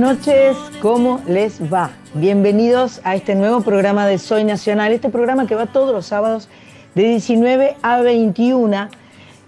[0.00, 1.90] Noches, ¿cómo les va?
[2.14, 6.48] Bienvenidos a este nuevo programa de Soy Nacional, este programa que va todos los sábados
[6.94, 8.88] de 19 a 21,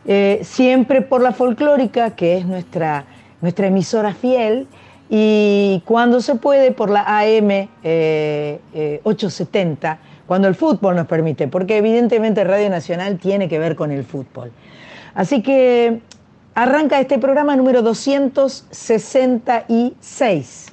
[0.04, 3.06] eh, siempre por la folclórica, que es nuestra,
[3.40, 4.66] nuestra emisora fiel,
[5.08, 7.48] y cuando se puede por la AM
[9.04, 13.74] 870, eh, eh, cuando el fútbol nos permite, porque evidentemente Radio Nacional tiene que ver
[13.74, 14.52] con el fútbol.
[15.14, 16.02] Así que
[16.54, 20.66] arranca este programa número 266.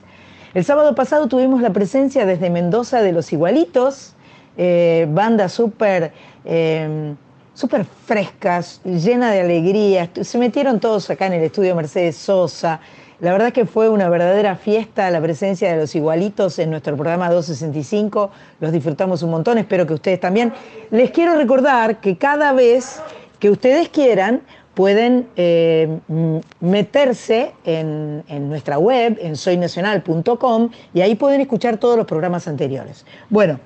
[0.53, 4.15] El sábado pasado tuvimos la presencia desde Mendoza de Los Igualitos,
[4.57, 6.11] eh, banda súper
[6.43, 7.13] eh,
[7.59, 10.09] super frescas, llena de alegría.
[10.21, 12.79] Se metieron todos acá en el estudio Mercedes Sosa.
[13.19, 17.29] La verdad que fue una verdadera fiesta la presencia de los igualitos en nuestro programa
[17.29, 18.31] 265.
[18.61, 20.53] Los disfrutamos un montón, espero que ustedes también.
[20.89, 23.01] Les quiero recordar que cada vez
[23.39, 24.41] que ustedes quieran,
[24.73, 25.99] pueden eh,
[26.59, 33.05] meterse en, nuestra web, en soynacional.com, y ahí pueden escuchar todos los programas anteriores.
[33.29, 33.59] Bueno,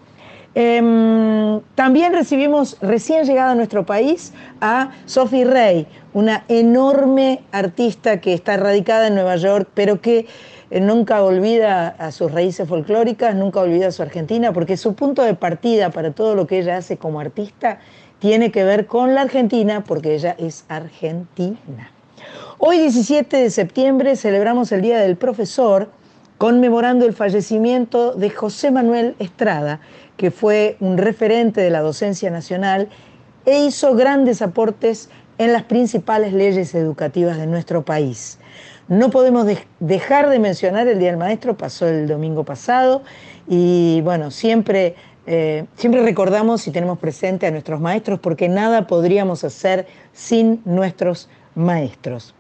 [0.56, 8.34] em, también recibimos recién llegada a nuestro país a Sophie Rey, una enorme artista que
[8.34, 10.28] está radicada en Nueva York, pero que
[10.74, 15.22] eh, nunca olvida a sus raíces folclóricas, nunca olvida a su Argentina, porque su punto
[15.22, 17.80] de partida para todo lo que ella hace como artista
[18.24, 21.92] tiene que ver con la Argentina porque ella es argentina.
[22.58, 25.90] Hoy 17 de septiembre celebramos el Día del Profesor
[26.38, 29.82] conmemorando el fallecimiento de José Manuel Estrada,
[30.16, 32.88] que fue un referente de la docencia nacional
[33.46, 38.40] e hizo grandes aportes en las principales leyes educativas de nuestro país.
[38.88, 39.46] No podemos
[39.82, 43.04] dejar de mencionar el Día del Maestro, pasó el domingo pasado
[43.50, 44.96] y bueno, siempre
[45.26, 51.30] eh, siempre recordamos y tenemos presente a nuestros maestros porque nada podríamos hacer sin nuestros
[51.56, 52.36] maestros.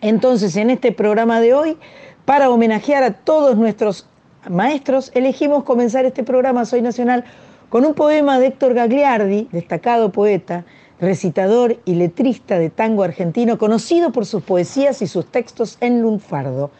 [0.00, 1.76] Entonces, en este programa de hoy,
[2.24, 4.06] para homenajear a todos nuestros
[4.48, 7.24] maestros, elegimos comenzar este programa Soy Nacional
[7.68, 10.64] con un poema de Héctor Gagliardi, destacado poeta,
[11.00, 16.70] recitador y letrista de tango argentino, conocido por sus poesías y sus textos en lunfardo.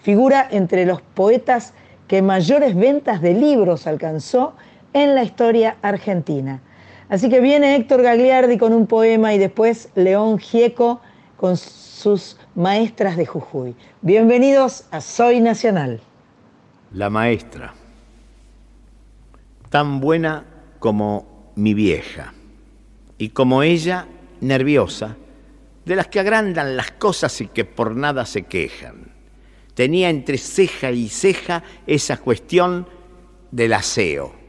[0.00, 1.72] Figura entre los poetas
[2.06, 4.54] que mayores ventas de libros alcanzó
[4.94, 6.62] en la historia argentina.
[7.08, 11.02] Así que viene Héctor Gagliardi con un poema y después León Gieco
[11.36, 13.74] con sus maestras de Jujuy.
[14.00, 16.00] Bienvenidos a Soy Nacional.
[16.92, 17.74] La maestra,
[19.68, 20.46] tan buena
[20.78, 22.32] como mi vieja,
[23.18, 24.06] y como ella,
[24.40, 25.16] nerviosa,
[25.84, 29.12] de las que agrandan las cosas y que por nada se quejan.
[29.74, 32.86] Tenía entre ceja y ceja esa cuestión
[33.50, 34.43] del aseo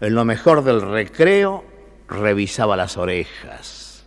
[0.00, 1.64] en lo mejor del recreo,
[2.08, 4.06] revisaba las orejas.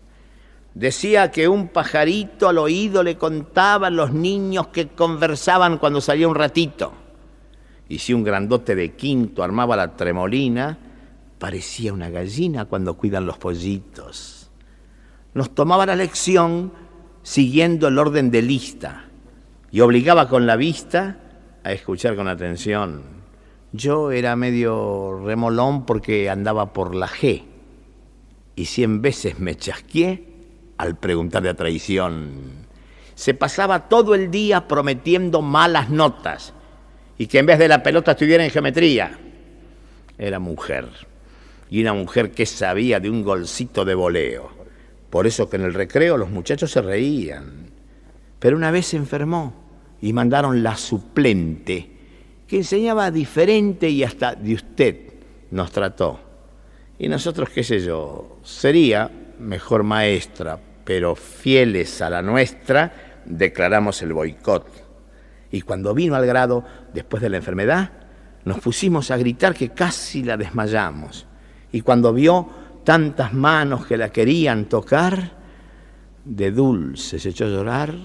[0.74, 6.36] Decía que un pajarito al oído le contaban los niños que conversaban cuando salía un
[6.36, 6.94] ratito.
[7.90, 10.78] Y si un grandote de quinto armaba la tremolina,
[11.40, 14.50] parecía una gallina cuando cuidan los pollitos.
[15.34, 16.72] Nos tomaba la lección
[17.22, 19.06] siguiendo el orden de lista
[19.72, 21.18] y obligaba con la vista
[21.64, 23.21] a escuchar con atención.
[23.74, 27.44] Yo era medio remolón porque andaba por la G
[28.56, 30.28] y cien veces me chasqué
[30.78, 32.68] al preguntar de traición.
[33.16, 36.54] Se pasaba todo el día prometiendo malas notas
[37.18, 39.18] y que en vez de la pelota estuviera en geometría.
[40.18, 40.90] Era mujer
[41.70, 44.50] y una mujer que sabía de un golcito de voleo.
[45.10, 47.72] Por eso que en el recreo los muchachos se reían.
[48.38, 49.54] Pero una vez se enfermó
[50.02, 51.91] y mandaron la suplente
[52.52, 54.98] que enseñaba diferente y hasta de usted
[55.52, 56.20] nos trató.
[57.00, 59.10] Y nosotros, qué sé yo, sería
[59.40, 64.68] mejor maestra, pero fieles a la nuestra, declaramos el boicot.
[65.50, 67.90] Y cuando vino al grado, después de la enfermedad,
[68.44, 71.28] nos pusimos a gritar que casi la desmayamos.
[71.72, 72.50] Y cuando vio
[72.84, 75.38] tantas manos que la querían tocar,
[76.26, 77.96] de dulce se echó a llorar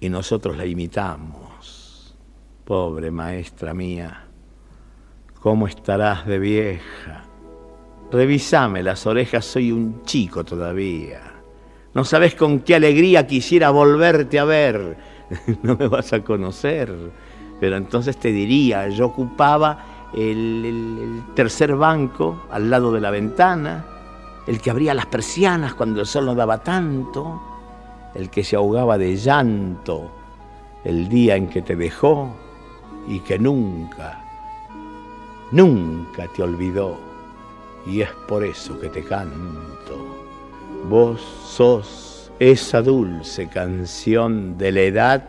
[0.00, 1.49] y nosotros la imitamos.
[2.70, 4.26] Pobre maestra mía,
[5.40, 7.24] ¿cómo estarás de vieja?
[8.12, 11.20] Revísame las orejas, soy un chico todavía.
[11.94, 14.96] No sabes con qué alegría quisiera volverte a ver.
[15.64, 16.94] no me vas a conocer.
[17.58, 23.84] Pero entonces te diría, yo ocupaba el, el, tercer banco al lado de la ventana,
[24.46, 27.42] el que abría las persianas cuando el sol no daba tanto,
[28.14, 30.12] el que se ahogaba de llanto
[30.84, 32.32] el día en que te dejó
[33.10, 34.24] y que nunca,
[35.50, 36.96] nunca te olvidó.
[37.84, 40.06] Y es por eso que te canto.
[40.88, 45.28] Vos sos esa dulce canción de la edad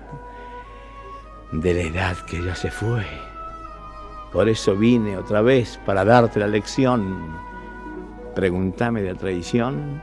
[1.51, 3.05] de la edad que ya se fue.
[4.31, 7.35] Por eso vine otra vez para darte la lección.
[8.35, 10.01] Pregúntame de traición,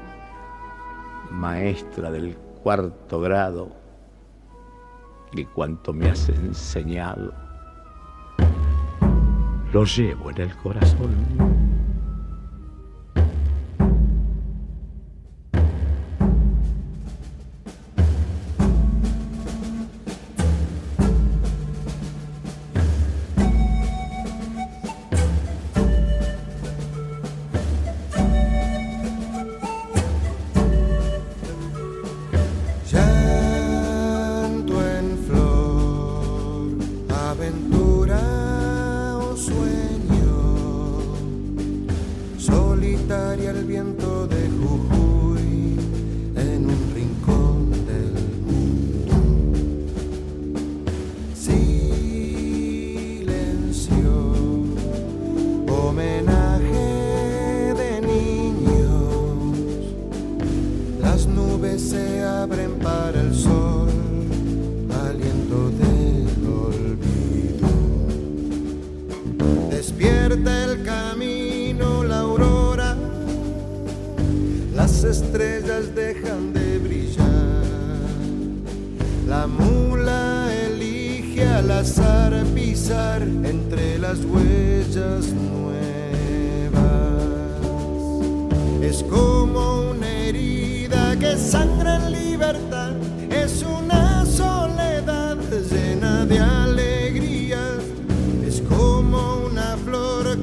[1.30, 3.70] maestra del cuarto grado,
[5.32, 7.32] y cuanto me has enseñado,
[9.72, 11.57] lo llevo en el corazón.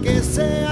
[0.05, 0.64] enriquecer.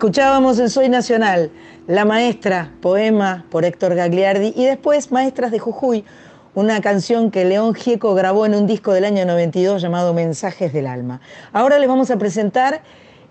[0.00, 1.50] Escuchábamos en Soy Nacional,
[1.86, 6.06] La Maestra, poema por Héctor Gagliardi, y después Maestras de Jujuy,
[6.54, 10.86] una canción que León Gieco grabó en un disco del año 92 llamado Mensajes del
[10.86, 11.20] Alma.
[11.52, 12.80] Ahora les vamos a presentar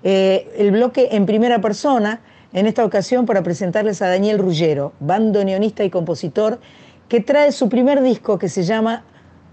[0.04, 2.22] eh, el bloque en primera persona,
[2.54, 6.60] en esta ocasión para presentarles a Daniel Ruggero, bandoneonista y compositor,
[7.08, 9.06] que trae su primer disco que se llama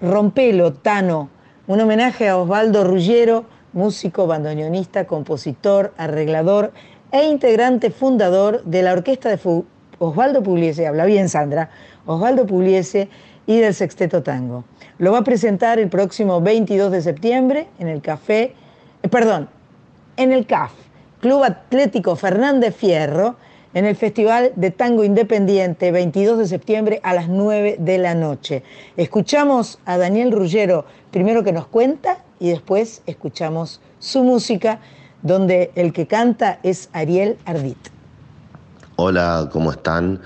[0.02, 1.30] Rompelo, Tano,
[1.66, 6.72] un homenaje a Osvaldo Ruggero, músico, bandoneonista, compositor, arreglador
[7.12, 9.38] e integrante fundador de la orquesta de
[9.98, 11.70] Osvaldo Pugliese, habla bien Sandra,
[12.04, 13.08] Osvaldo Pugliese,
[13.46, 14.64] y del Sexteto Tango.
[14.98, 18.54] Lo va a presentar el próximo 22 de septiembre en el Café,
[19.02, 19.48] eh, perdón,
[20.16, 20.72] en el CAF,
[21.20, 23.36] Club Atlético Fernández Fierro,
[23.74, 28.62] en el Festival de Tango Independiente, 22 de septiembre a las 9 de la noche.
[28.96, 34.80] Escuchamos a Daniel Ruggero, primero que nos cuenta y después escuchamos su música,
[35.22, 37.78] donde el que canta es Ariel Ardit.
[38.96, 40.20] Hola, ¿cómo están?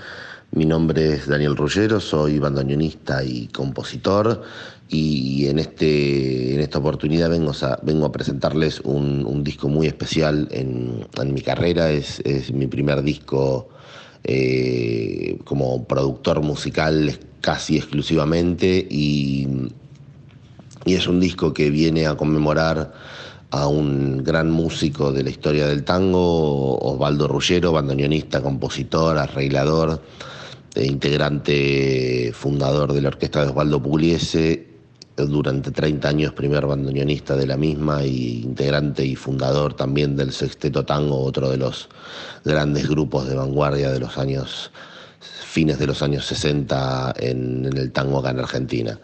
[0.51, 4.43] Mi nombre es Daniel Ruggero, soy bandoneonista y compositor
[4.89, 11.41] y en, este, en esta oportunidad vengo a, presentarles un, disco muy especial en, mi
[11.41, 12.21] carrera, es,
[12.53, 13.69] mi primer disco
[14.25, 19.47] eh, como productor musical casi exclusivamente y
[20.85, 22.93] es un disco que viene a conmemorar
[23.51, 30.01] a un gran músico de la historia del tango, Osvaldo Ruggero, bandoneonista, compositor, arreglador,
[30.73, 34.67] e integrante fundador de la orquesta de Osvaldo Pugliese
[35.17, 40.85] durante 30 años primer bandoneonista de la misma y integrante y fundador también del Sexteto
[40.85, 41.89] Tango, otro de los
[42.45, 44.71] grandes grupos de vanguardia de los años
[45.19, 48.99] fines de los años 60 en, el tango acá en Argentina.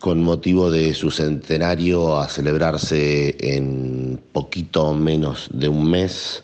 [0.00, 6.42] Con motivo de su centenario a celebrarse en poquito menos de un mes,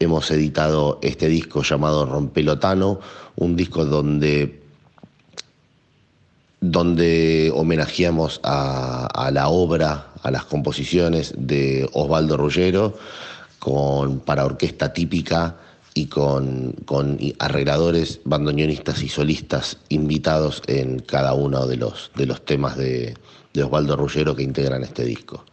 [0.00, 3.00] hemos editado este disco llamado Rompelotano,
[3.36, 4.62] un disco donde
[6.62, 12.96] donde homenajeamos a, la obra, a las composiciones de Osvaldo Ruggero,
[13.58, 15.56] con, para orquesta típica
[15.96, 16.76] y con,
[17.38, 23.14] arregladores, bandoneonistas y solistas invitados en cada uno de los, de los temas de,
[23.56, 25.46] Osvaldo Ruggero que integran este disco.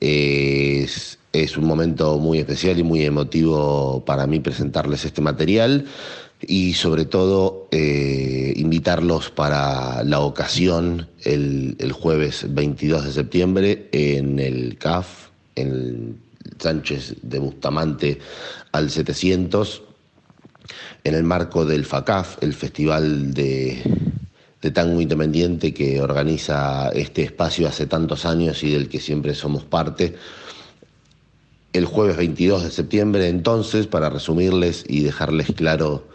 [0.00, 5.84] Es, es un momento muy especial y muy emotivo para mí presentarles este material
[6.40, 14.78] y sobre todo eh, invitarlos para la ocasión el, jueves 22 de septiembre en el
[14.78, 16.16] CAF, en el
[16.58, 18.18] Sánchez de Bustamante
[18.72, 19.82] al 700,
[21.04, 23.82] en el marco del FACAF, el Festival de,
[24.74, 30.16] Tango Independiente que organiza este espacio hace tantos años y del que siempre somos parte
[31.72, 33.28] el jueves 22 de septiembre.
[33.28, 36.08] Entonces, para resumirles y dejarles claro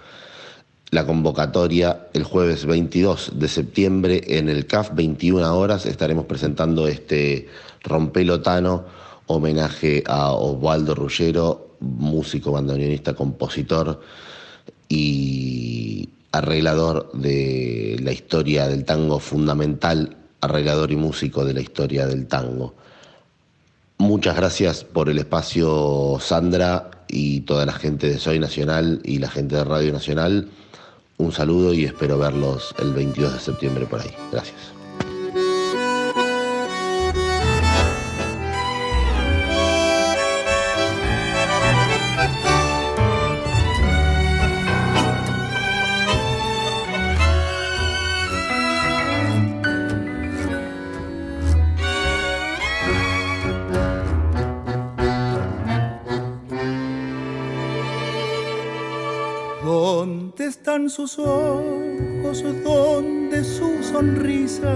[0.89, 7.47] la convocatoria el jueves 22 de septiembre en el CAF, 21 horas, estaremos presentando este
[7.83, 8.83] rompelotano,
[9.27, 14.01] homenaje a Osvaldo Ruggero, músico, bandoneonista, compositor
[14.87, 22.27] y arreglador de la historia del tango fundamental, arreglador y músico de la historia del
[22.27, 22.75] tango.
[23.97, 29.29] Muchas gracias por el espacio, Sandra, y toda la gente de Soy Nacional y la
[29.29, 30.49] gente de Radio Nacional.
[31.17, 34.11] Un saludo y espero verlos el 22 de septiembre por ahí.
[34.31, 34.70] Gracias.
[60.89, 62.43] Sus ojos?
[62.63, 64.73] ¿Dónde su sonrisa?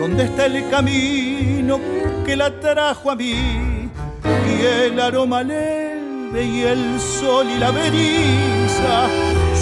[0.00, 1.78] ¿Dónde está el camino
[2.24, 3.90] que la trajo a mí?
[4.24, 9.08] Y el aroma leve y el sol y la beriza,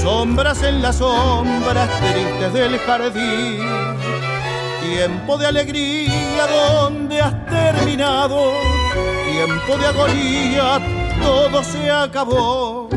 [0.00, 3.66] sombras en las sombras tristes del jardín.
[4.80, 8.52] Tiempo de alegría, ¿dónde has terminado?
[9.33, 10.80] Tiempo de agonía,
[11.21, 12.88] todo se acabó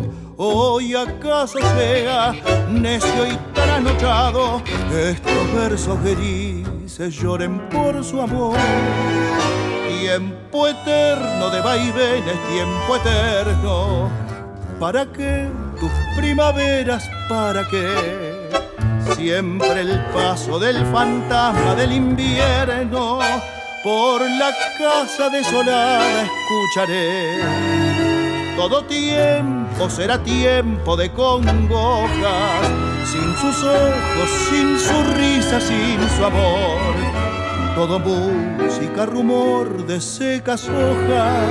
[0.41, 2.33] Hoy acaso sea
[2.69, 4.61] necio y tan anochado,
[4.97, 8.57] estos versos grises lloren por su amor.
[9.99, 14.09] Tiempo eterno de vaivenes, tiempo eterno.
[14.79, 17.03] ¿Para qué tus primaveras?
[17.27, 18.49] ¿Para qué?
[19.17, 23.19] Siempre el paso del fantasma del invierno
[23.83, 27.88] por la casa desolada escucharé
[28.59, 32.67] todo tiempo será tiempo de congojas,
[33.05, 36.93] sin sus ojos, sin su risa, sin su amor.
[37.73, 41.47] Todo música, rumor de secas hojas,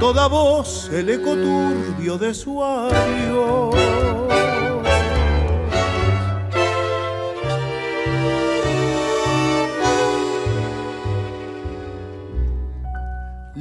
[0.00, 4.39] toda voz el eco turbio de su adiós.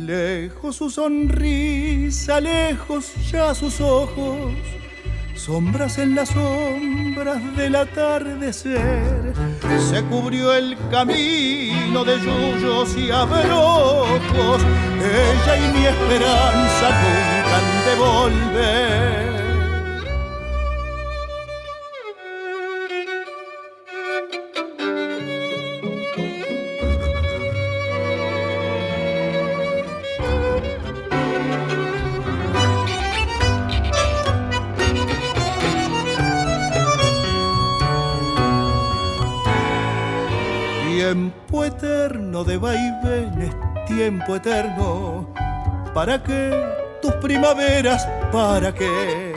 [0.09, 4.55] Lejos su sonrisa, lejos ya sus ojos,
[5.35, 9.35] sombras en las sombras del atardecer.
[9.87, 14.63] se cubrió el camino de yuyos y abrojos.
[14.97, 19.38] Ella y mi esperanza nunca de volver.
[44.09, 45.27] Tiempo eterno.
[45.93, 46.51] ¿Para qué
[46.99, 48.07] tus primaveras?
[48.31, 49.35] ¿Para qué?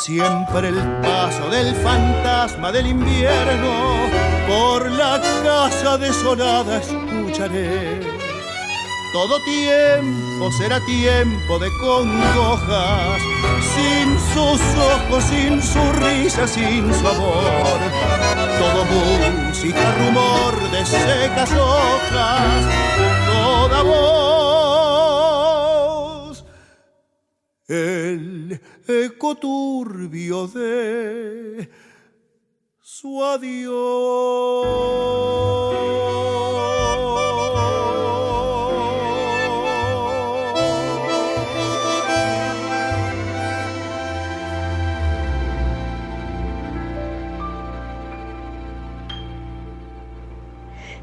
[0.00, 3.72] Siempre el paso del fantasma del invierno
[4.46, 8.00] por la casa desolada escucharé.
[9.14, 13.18] Todo tiempo será tiempo de congojas,
[13.74, 14.60] sin sus
[14.94, 17.78] ojos, sin su risa, sin su amor.
[18.58, 22.64] Todo música, rumor de secas hojas,
[23.72, 25.32] toda voz.
[27.68, 31.70] El eco turbio de
[32.80, 34.66] su adiós.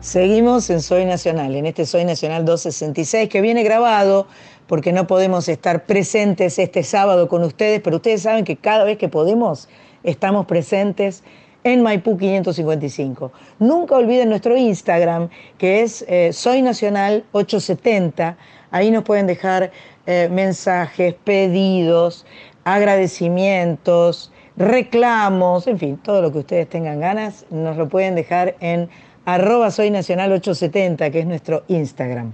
[0.10, 4.26] Seguimos en Soy Nacional, en este Soy Nacional 266, que viene grabado
[4.66, 8.98] porque no podemos estar presentes este sábado con ustedes, pero ustedes saben que cada vez
[8.98, 9.70] que podemos
[10.02, 11.24] estamos presentes
[11.64, 13.32] en Maipú 555.
[13.60, 18.36] Nunca olviden nuestro Instagram, que es eh, Soy Nacional 870.
[18.72, 19.72] Ahí nos pueden dejar
[20.08, 22.26] eh, mensajes, pedidos,
[22.64, 28.90] agradecimientos, reclamos, en fin, todo lo que ustedes tengan ganas, nos lo pueden dejar en
[29.34, 32.34] arroba soy nacional 870, que es nuestro Instagram.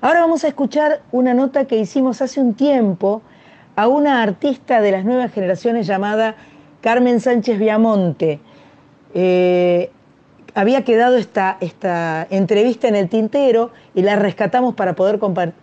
[0.00, 3.22] Ahora vamos a escuchar una nota que hicimos hace un tiempo
[3.76, 6.36] a una artista de las nuevas generaciones llamada
[6.80, 8.40] Carmen Sánchez Viamonte.
[9.14, 9.90] Eh,
[10.54, 15.18] había quedado esta, esta, entrevista en el tintero y la rescatamos para poder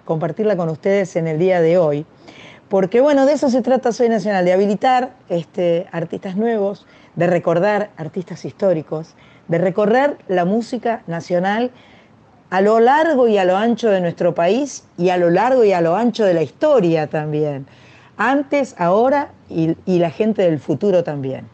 [0.06, 2.06] compartirla con ustedes en el día de hoy.
[2.70, 7.92] Porque bueno, de eso se trata Soy Nacional, de habilitar este, artistas nuevos, de recordar
[7.98, 9.16] artistas históricos,
[9.48, 11.72] de recorrer la música nacional
[12.50, 15.74] a lo largo y a lo ancho de nuestro país y a lo largo y
[15.74, 17.68] a lo ancho de la historia también.
[18.18, 21.48] Antes, ahora y, la gente del futuro también.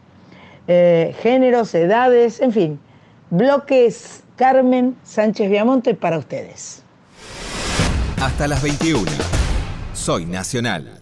[0.68, 2.80] Eh, géneros, edades, en fin.
[3.30, 6.82] Bloques Carmen Sánchez Viamonte para ustedes.
[8.20, 9.10] Hasta las 21.
[9.94, 11.00] Soy Nacional.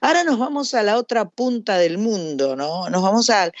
[0.00, 2.88] Ahora nos vamos a la otra punta del mundo, ¿no?
[2.88, 3.52] Nos vamos al...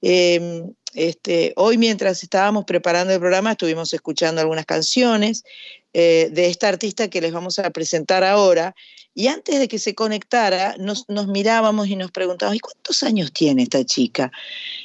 [0.00, 5.44] Eh, este, hoy mientras estábamos preparando el programa estuvimos escuchando algunas canciones
[5.92, 8.74] eh, de esta artista que les vamos a presentar ahora.
[9.16, 13.62] Y antes de que se conectara, nos, mirábamos y nos preguntábamos, ¿y cuántos años tiene
[13.62, 14.32] esta chica?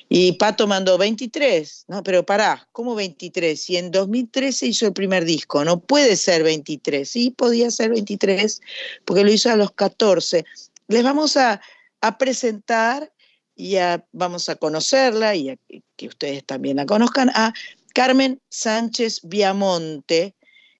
[0.07, 3.69] Y Pato mandó 23, no, pero pará, ¿cómo 23?
[3.71, 8.61] Y en 2013 hizo el primer disco, no puede ser 23, sí podía ser 23,
[9.03, 10.45] porque lo hizo a los 14.
[10.87, 11.59] Les vamos a,
[12.01, 13.11] a presentar
[13.59, 13.75] y
[14.13, 15.57] vamos a conocerla y a
[15.97, 17.53] que ustedes también la conozcan, a
[17.93, 20.33] Carmen Sánchez Viamonte.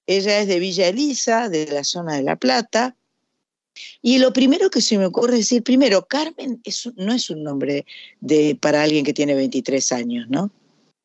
[0.06, 2.96] Ella es de Villa Elisa, de la zona de La Plata.
[4.00, 6.62] Y lo primero que se me ocurre decir, primero, Carmen
[6.96, 7.84] no es un nombre
[8.20, 10.50] de, para alguien que tiene 23 años, ¿no?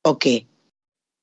[0.01, 0.47] ¿O qué?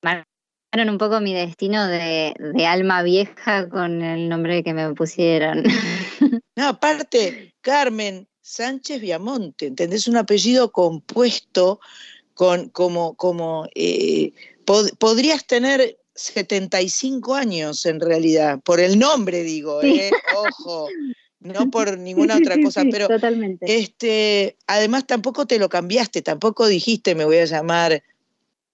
[0.02, 5.62] Marcaron un poco mi destino de, de, alma vieja con el nombre que me pusieron.
[6.54, 10.08] No, aparte, Carmen Sánchez Viamonte, ¿entendés?
[10.08, 11.80] Un apellido compuesto
[12.34, 14.32] con como, como eh,
[14.98, 20.88] podrías tener 75 años en realidad, por el nombre digo, eh, ojo,
[21.40, 23.74] no por ninguna otra cosa, pero totalmente.
[23.74, 28.02] este, además tampoco te lo cambiaste, tampoco dijiste me voy a llamar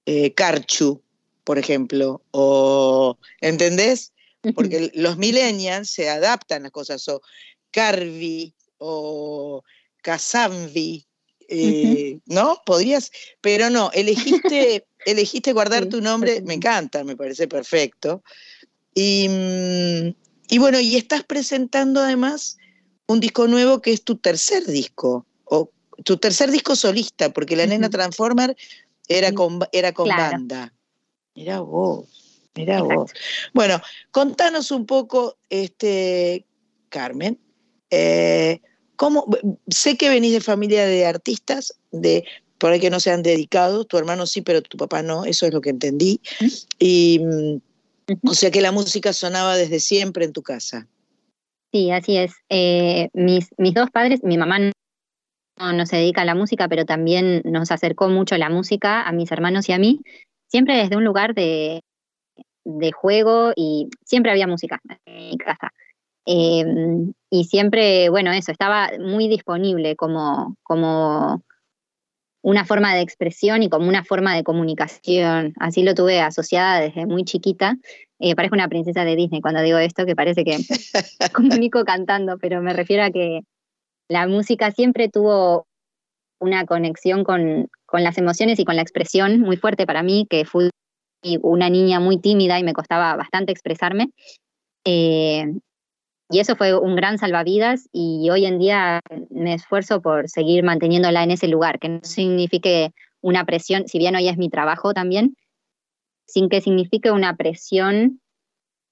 [0.06, 1.02] eh, Carchu,
[1.44, 4.12] por ejemplo, o ¿entendés?
[4.54, 7.20] Porque los millennials se adaptan a las cosas, o
[7.70, 9.62] Carvi, o
[10.02, 11.06] Casambi,
[11.48, 12.60] eh, ¿no?
[12.64, 13.10] Podrías,
[13.40, 18.22] pero no, elegiste, elegiste guardar tu nombre, me encanta, me parece perfecto.
[18.94, 19.28] Y,
[20.50, 22.58] y, bueno, y estás presentando además
[23.06, 25.70] un disco nuevo que es tu tercer disco, o
[26.04, 28.56] tu tercer disco solista, porque la nena Transformer
[29.08, 30.74] era con, era con banda.
[31.34, 32.06] Mira vos,
[32.54, 33.12] mira vos.
[33.54, 36.44] Bueno, contanos un poco, este,
[36.88, 37.38] Carmen,
[37.90, 38.60] eh,
[38.96, 39.26] ¿Cómo,
[39.68, 42.24] sé que venís de familia de artistas, de,
[42.58, 45.54] por ahí que no sean dedicados, tu hermano sí, pero tu papá no, eso es
[45.54, 46.20] lo que entendí.
[46.80, 47.20] Y
[48.24, 50.88] o sea que la música sonaba desde siempre en tu casa.
[51.72, 52.32] Sí, así es.
[52.48, 57.42] Eh, mis, mis dos padres, mi mamá no, se dedica a la música, pero también
[57.44, 60.00] nos acercó mucho la música a mis hermanos y a mí,
[60.48, 61.82] siempre desde un lugar de,
[62.64, 65.72] de juego y siempre había música en mi casa.
[66.30, 71.42] Em, y siempre, bueno, eso, estaba muy disponible como, como
[72.42, 75.54] una forma de expresión y como una forma de comunicación.
[75.58, 77.78] Así lo tuve asociada desde muy chiquita.
[78.18, 80.58] Eh, parezco una princesa de Disney cuando digo esto, que parece que
[81.32, 83.40] comunico cantando, pero me refiero a que
[84.10, 85.66] la música siempre tuvo
[86.40, 90.44] una conexión con, con las emociones y con la expresión muy fuerte para mí, que
[90.44, 90.68] fui
[91.40, 94.10] una niña muy tímida y me costaba bastante expresarme.
[94.84, 95.46] Eh,
[96.30, 101.22] y eso fue un gran salvavidas y hoy en día me esfuerzo por seguir manteniéndola
[101.22, 105.36] en ese lugar, que no signifique una presión, si bien hoy es mi trabajo también,
[106.26, 108.20] sin que signifique una presión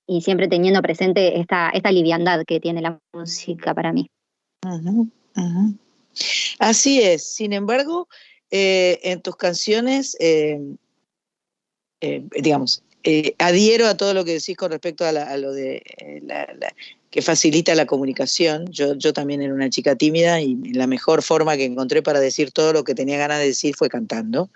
[0.06, 4.08] y siempre teniendo presente esta, esta liviandad que tiene la música para mí.
[6.58, 8.08] Así es, sin embargo,
[8.50, 10.58] eh, en tus canciones, eh,
[12.00, 12.82] eh, digamos,
[13.38, 15.82] adhiero a todo lo que decís con respecto a, lo de
[16.22, 16.72] la,
[17.16, 18.66] que facilita la comunicación.
[18.70, 22.52] Yo, yo también era una chica tímida y la mejor forma que encontré para decir
[22.52, 24.50] todo lo que tenía ganas de decir fue cantando.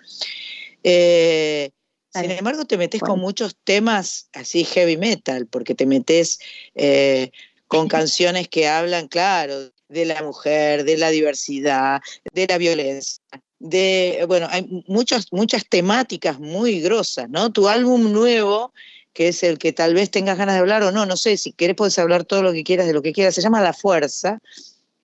[0.83, 1.71] Eh,
[2.13, 6.37] sin embargo, te metes con muchos temas así heavy metal, porque te metes
[6.75, 7.31] eh,
[7.65, 11.99] con canciones que hablan, claro, de la mujer, de la diversidad,
[12.31, 13.23] de la violencia,
[13.57, 17.51] de, bueno, hay muchas, muchas temáticas muy grosas, ¿no?
[17.51, 18.71] Tu álbum nuevo
[19.13, 21.51] que es el que tal vez tengas ganas de hablar o no, no sé, si
[21.53, 24.39] quieres puedes hablar todo lo que quieras de lo que quieras, se llama La Fuerza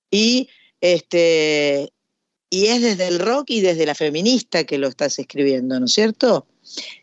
[0.10, 0.50] y,
[0.82, 1.92] este,
[2.50, 5.94] y es desde el rock y desde la feminista que lo estás escribiendo, ¿no es
[5.94, 6.48] cierto?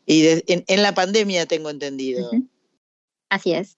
[0.06, 2.30] Y en, la pandemia tengo entendido.
[3.28, 3.76] Así es.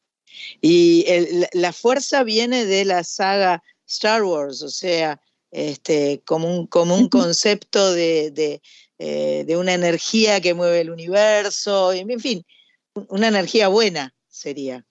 [0.60, 1.06] Y
[1.52, 7.08] la fuerza viene de la saga Star Wars, o sea, este, como, un, como un
[7.08, 8.60] concepto de, de,
[8.98, 12.44] eh, de, una energía que mueve el universo, en fin,
[13.08, 14.84] una energía buena sería.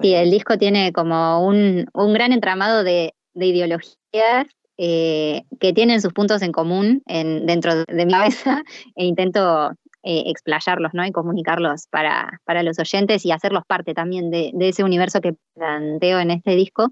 [0.00, 4.46] Sí, el disco tiene como un, gran entramado de, ideologías
[4.78, 8.62] eh, que tienen sus puntos en común en, dentro de mi cabeza
[8.96, 11.06] e intento eh, explayarlos ¿no?
[11.06, 16.18] y comunicarlos para, para, los oyentes y hacerlos parte también de, ese universo que planteo
[16.18, 16.90] en este disco.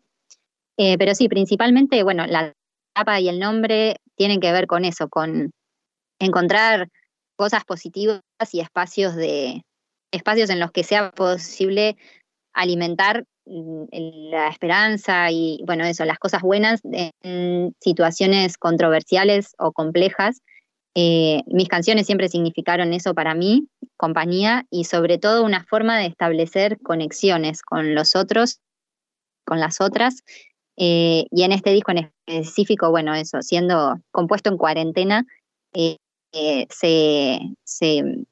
[0.76, 2.54] Eh, pero sí, principalmente, bueno, la
[2.94, 5.50] tapa y el nombre tienen que ver con eso, con
[6.20, 6.88] encontrar
[7.36, 8.20] cosas positivas
[8.52, 9.64] y espacios de,
[10.10, 11.96] espacios en los que sea posible
[12.52, 13.84] alimentar mm,
[14.30, 16.80] la esperanza y, bueno, eso, las cosas buenas
[17.22, 20.42] en situaciones controversiales o complejas.
[20.96, 26.06] Eh, mis canciones siempre significaron eso para mí, compañía, y sobre todo una forma de
[26.06, 28.60] establecer conexiones con los otros,
[29.46, 30.22] con las otras.
[30.76, 35.26] Eh, y en este disco en específico, bueno, eso, siendo compuesto en cuarentena,
[35.72, 35.96] eh,
[36.70, 38.24] se, se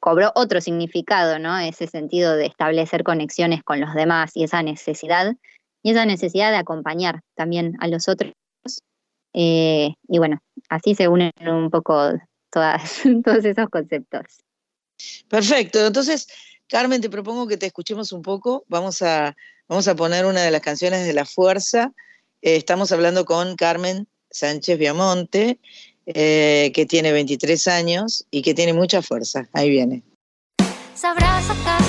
[0.00, 1.58] cobró otro significado, ¿no?
[1.58, 5.34] Ese sentido de establecer conexiones con los demás y esa necesidad,
[5.82, 8.32] y esa necesidad de acompañar también a los otros.
[9.34, 12.12] Eh, y bueno, así se unen un poco
[12.50, 14.40] todas, todos esos conceptos.
[15.28, 16.28] Perfecto, entonces,
[16.68, 18.64] Carmen, te propongo que te escuchemos un poco.
[18.68, 19.36] Vamos a,
[19.68, 21.92] vamos a poner una de las canciones de La Fuerza.
[22.40, 25.58] Eh, estamos hablando con Carmen Sánchez Viamonte
[26.06, 29.48] eh, que tiene 23 años y que tiene mucha fuerza.
[29.52, 30.02] Ahí viene.
[30.94, 31.81] ¿Sabrás acaso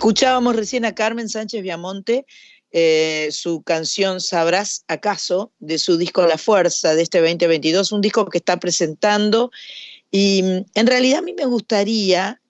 [0.00, 2.24] Escuchábamos recién a Carmen Sánchez Viamonte,
[2.72, 8.24] eh, su canción Sabrás acaso, de su disco La Fuerza de este 2022, un disco
[8.24, 9.50] que está presentando.
[10.10, 12.40] Y mm, en realidad a mí me gustaría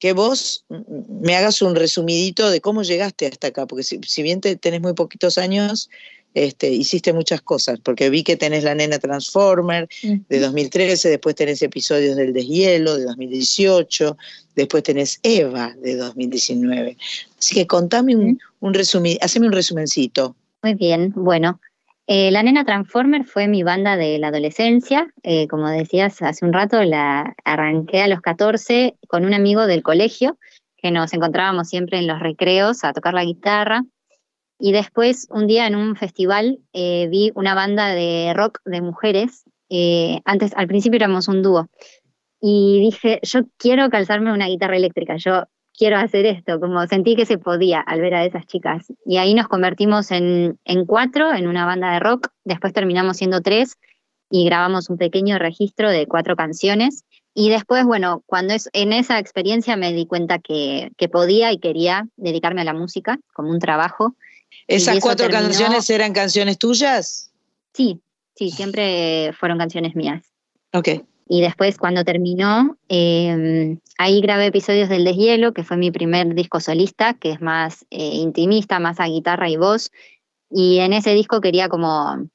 [0.00, 4.24] que vos mm, me hagas un resumidito de cómo llegaste hasta acá, porque si, si
[4.24, 5.90] bien te, tenés muy poquitos años,
[6.34, 11.62] este, hiciste muchas cosas, porque vi que tenés la nena Transformer de 2013, después tenés
[11.62, 14.16] episodios del deshielo de 2018,
[14.54, 16.96] después tenés Eva de 2019.
[17.38, 20.36] Así que contame un, un resumen, haceme un resumencito.
[20.62, 21.60] Muy bien, bueno.
[22.06, 25.12] eh, la Nena Transformer fue mi banda de la adolescencia.
[25.22, 29.82] eh, como decías hace un rato, la arranqué a los 14 con un amigo del
[29.82, 30.38] colegio,
[30.76, 33.82] que nos encontrábamos siempre en los recreos a tocar la guitarra.
[34.58, 39.44] Y después, un día en un festival, eh, vi una banda de rock de mujeres.
[39.70, 41.68] eh, antes, al principio éramos un dúo.
[42.40, 45.44] Y dije, yo quiero calzarme una guitarra eléctrica, yo
[45.76, 48.86] quiero hacer esto, como sentí que se podía al ver a esas chicas.
[49.06, 53.40] Y ahí nos convertimos en, en cuatro, en una banda de rock, después terminamos siendo
[53.40, 53.76] tres
[54.30, 57.04] y grabamos un pequeño registro de cuatro canciones.
[57.32, 61.58] Y después, bueno, cuando es, en esa experiencia me di cuenta que, que podía y
[61.58, 64.16] quería dedicarme a la música como un trabajo.
[64.66, 67.30] ¿Esas cuatro terminó- canciones eran canciones tuyas?
[67.74, 68.00] Sí,
[68.34, 70.24] sí, siempre fueron canciones mías.
[70.72, 70.88] Ok.
[71.30, 76.58] Y después, cuando terminó, eh, ahí grabé episodios del Deshielo, que fue mi primer disco
[76.60, 79.90] solista, que es más eh, intimista, más a guitarra y voz.
[80.50, 82.28] Y en ese disco quería como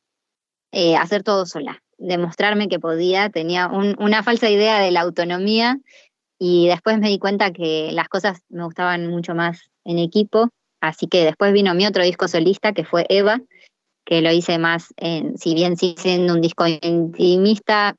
[0.72, 5.80] eh, hacer todo sola, demostrarme que podía, tenía un- una falsa idea de la autonomía
[6.40, 10.50] y después me di cuenta que las cosas me gustaban mucho más en equipo,
[10.84, 13.40] así que después vino mi otro disco solista, que fue Eva,
[14.06, 17.96] que lo hice más, en, si bien sigue siendo un disco intimista,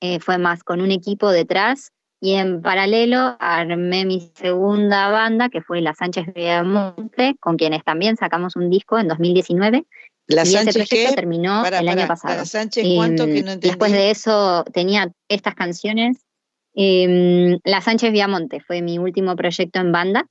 [0.00, 5.60] eh, fue más con un equipo detrás y en paralelo armé mi segunda banda que
[5.60, 9.84] fue La Sánchez Viamonte, con quienes también sacamos un disco en 2019
[10.28, 12.36] ¿La y ese proyecto terminó el año pasado.
[12.36, 13.68] ¿La Sánchez cuánto Em, que no entendí?
[13.68, 16.18] Después de eso tenía estas canciones.
[16.74, 20.26] Em, La Sánchez Viamonte fue mi último proyecto en banda,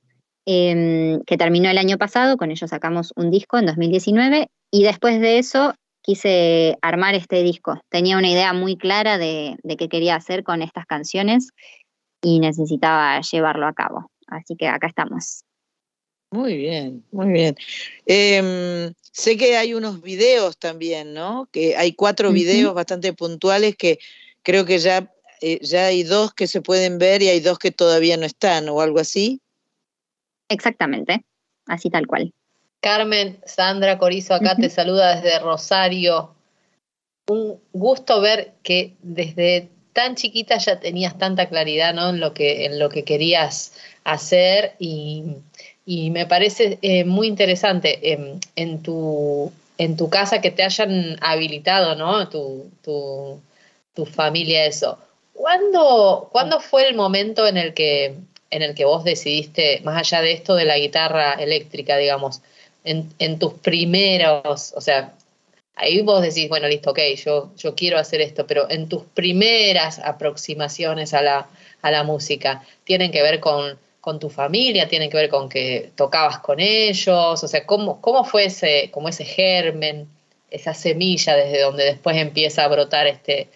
[0.50, 5.20] em, que terminó el año pasado, con ellos sacamos un disco en 2019 y después
[5.20, 7.78] de eso quise armar este disco.
[7.90, 11.50] Tenía una idea muy clara de, de qué quería hacer con estas canciones
[12.22, 14.10] y necesitaba llevarlo a cabo.
[14.26, 15.44] Así que acá estamos.
[16.30, 17.54] Muy bien, muy bien.
[18.06, 21.46] Em, sé que hay unos videos también, ¿no?
[21.52, 23.98] Que hay cuatro videos bastante puntuales que
[24.42, 27.70] creo que ya, eh, ya hay dos que se pueden ver y hay dos que
[27.70, 29.40] todavía no están o algo así.
[30.48, 31.24] Exactamente,
[31.66, 32.32] así tal cual.
[32.80, 36.34] Carmen, Sandra Corizo acá te saluda desde Rosario.
[37.26, 42.10] Un gusto ver que desde tan chiquita ya tenías tanta claridad ¿no?
[42.10, 45.24] en, lo que, en lo que querías hacer y,
[45.84, 51.16] y me parece eh, muy interesante em, en, tu, en tu casa que te hayan
[51.20, 52.28] habilitado, ¿no?
[52.28, 53.40] Tu, tu,
[53.92, 54.98] tu familia, eso.
[55.34, 58.14] ¿Cuándo, ¿Cuándo fue el momento en el que
[58.50, 62.42] en el que vos decidiste, más allá de esto de la guitarra eléctrica, digamos,
[62.84, 65.14] en, tus primeros, o sea,
[65.74, 69.98] ahí vos decís, bueno, listo, ok, yo, yo quiero hacer esto, pero en tus primeras
[69.98, 71.48] aproximaciones a la,
[71.82, 74.88] a la música, ¿tienen que ver con, con tu familia?
[74.88, 77.44] ¿Tienen que ver con que tocabas con ellos?
[77.44, 80.08] O sea, ¿cómo, cómo fue ese, como ese germen,
[80.50, 83.48] esa semilla desde donde después empieza a brotar este,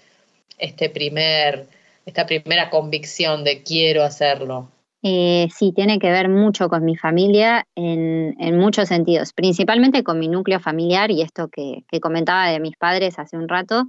[0.58, 1.66] este primer,
[2.04, 4.68] esta primera convicción de quiero hacerlo?
[5.04, 10.20] Eh, sí, tiene que ver mucho con mi familia en, en muchos sentidos, principalmente con
[10.20, 13.84] mi núcleo familiar y esto que, que comentaba de mis padres hace un rato.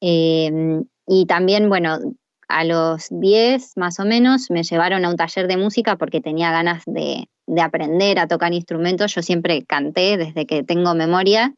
[0.00, 1.98] Eh, y también, bueno,
[2.48, 6.50] a los 10 más o menos me llevaron a un taller de música porque tenía
[6.50, 9.14] ganas de, de aprender a tocar instrumentos.
[9.14, 11.54] Yo siempre canté desde que tengo memoria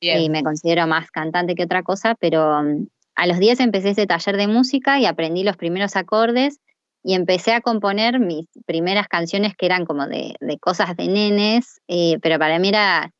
[0.00, 0.20] Bien.
[0.20, 4.06] y me considero más cantante que otra cosa, pero mm, a los 10 empecé ese
[4.06, 6.58] taller de música y aprendí los primeros acordes
[7.02, 11.80] y empecé a componer mis primeras canciones que eran como de, de cosas de nenes,
[11.88, 13.12] eh, pero para mí era,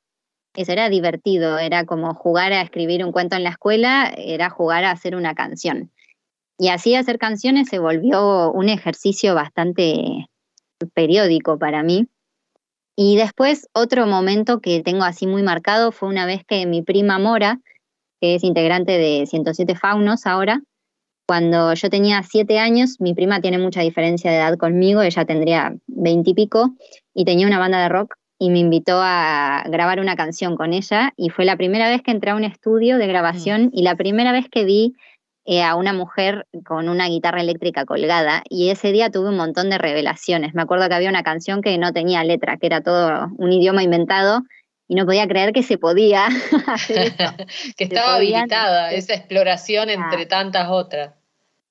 [0.55, 4.85] eso era divertido, era como jugar a escribir un cuento en la escuela, era jugar
[4.85, 5.91] a hacer una canción.
[6.59, 10.27] Y así hacer canciones se volvió un ejercicio bastante
[10.95, 12.07] periódico para mí.
[12.95, 17.19] Y después otro momento que tengo así muy marcado fue una vez que mi prima
[17.19, 17.59] Mora,
[18.21, 20.63] que es integrante de 107 Faunos ahora,
[21.27, 25.75] cuando yo tenía siete años, mi prima tiene mucha diferencia de edad conmigo, ella tendría
[25.87, 26.75] veintipico
[27.15, 31.13] y, tenía una banda de rock y me invitó a grabar una canción con ella
[31.17, 34.33] y fue la primera vez que entré a un estudio de grabación y la primera
[34.33, 34.95] vez que vi
[35.45, 39.71] eh, a una mujer con una guitarra eléctrica colgada y ese día tuve un montón
[39.71, 40.55] de revelaciones.
[40.55, 43.83] Me acuerdo que había una canción que no tenía letra, que era todo un idioma
[43.83, 44.43] inventado
[44.93, 46.27] y no podía creer que se podía
[46.67, 47.33] hacer eso.
[47.79, 49.93] que estaba podían habilitada hacer- esa exploración Ah.
[49.95, 51.15] entre tantas otras.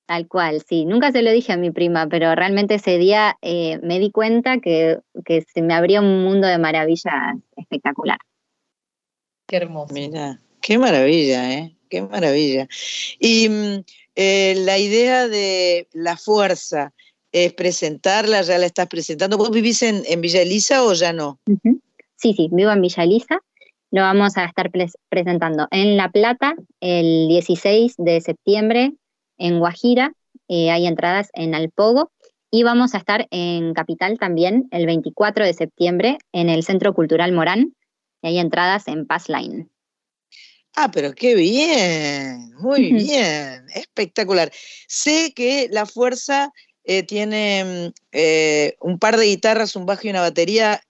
[0.06, 0.84] Tal cual, sí.
[0.84, 4.58] Nunca se lo dije a mi prima, pero realmente ese día eh, me di cuenta
[4.58, 7.14] que, que se me abría un mundo de maravillas
[7.56, 8.18] espectacular.
[9.46, 9.94] Qué hermoso.
[9.94, 11.76] Mira, qué maravilla, ¿eh?
[11.88, 12.66] Qué maravilla.
[13.20, 13.84] Y mm,
[14.16, 16.92] eh, la idea de la fuerza
[17.30, 19.38] es presentarla, ya la estás presentando.
[19.38, 21.38] ¿Vos vivís en, en Villa Elisa o ya no?
[21.46, 21.80] Ujú.
[22.22, 23.40] Sí, sí, vivo en Villa Elisa.
[23.90, 28.92] Lo vamos a estar pres- presentando en La Plata el 16 de septiembre,
[29.38, 30.12] en Guajira.
[30.48, 32.12] eh, hay entradas en Alpogo.
[32.50, 37.32] Y vamos a estar en Capital también el 24 de septiembre en el Centro Cultural
[37.32, 37.74] Morán.
[38.22, 39.68] Y hay entradas en Pass Line.
[40.74, 44.50] Ah, pero qué bien, muy bien, espectacular.
[44.88, 46.50] Sé que la fuerza
[46.84, 50.80] eh, tiene mm, eh, un par de guitarras, un bajo y una batería.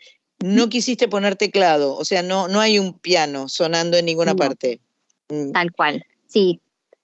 [0.43, 4.39] No quisiste poner teclado, o sea, no, no hay un piano sonando en ninguna No.
[4.39, 4.81] parte.
[5.29, 6.05] Mm, Tal cual.
[6.27, 6.61] Sí,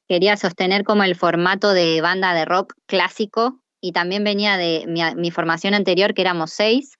[0.08, 5.00] quería sostener como el formato de banda de rock clásico y también venía de mi,
[5.16, 6.98] mi formación anterior, que éramos seis,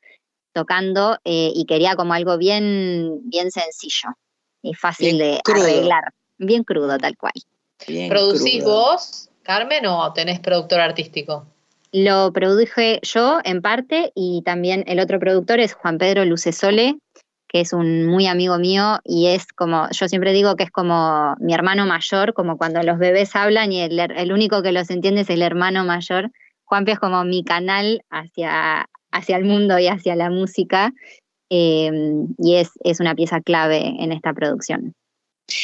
[0.52, 4.10] tocando eh, y quería como algo bien, bien sencillo
[4.62, 5.62] y fácil Bien de crudo.
[5.64, 6.04] arreglar.
[6.38, 7.32] Bien crudo, tal cual.
[7.86, 8.74] bien ¿Producís crudo.
[8.74, 11.46] vos, Carmen, o tenés productor artístico?
[11.92, 16.98] Lo produje yo en parte y también el otro productor es Juan Pedro Lucesole,
[17.48, 21.34] que es un muy amigo mío y es como, yo siempre digo que es como
[21.40, 25.30] mi hermano mayor, como cuando los bebés hablan y el, único que los entiende es
[25.30, 26.30] el hermano mayor.
[26.64, 30.92] Juanpi es como mi canal hacia, hacia el mundo y hacia la música
[31.48, 31.90] eh,
[32.36, 34.92] y es, es una pieza clave en esta producción.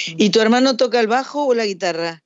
[0.07, 2.24] ¿Y tu hermano toca el bajo o la guitarra?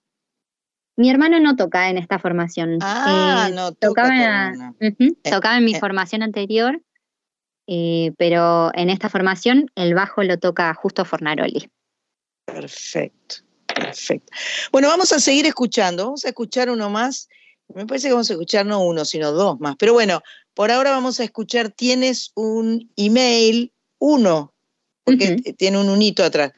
[0.98, 2.78] Mi hermano no toca en esta formación.
[2.80, 5.78] Ah, Eh, no toca tocaba, en- Eh, tocaba en mi eh.
[5.78, 6.82] formación anterior,
[8.18, 11.70] pero en esta formación el bajo lo toca justo Fornaroli.
[12.46, 13.36] Perfecto,
[13.72, 14.32] perfecto.
[14.72, 17.28] Bueno, vamos a seguir escuchando, vamos a escuchar uno más.
[17.72, 19.76] Me parece que vamos a escuchar no uno, sino dos más.
[19.78, 20.20] Pero bueno,
[20.52, 24.52] por ahora vamos a escuchar, tienes un email, uno,
[25.04, 26.52] porque tiene un unito atrás.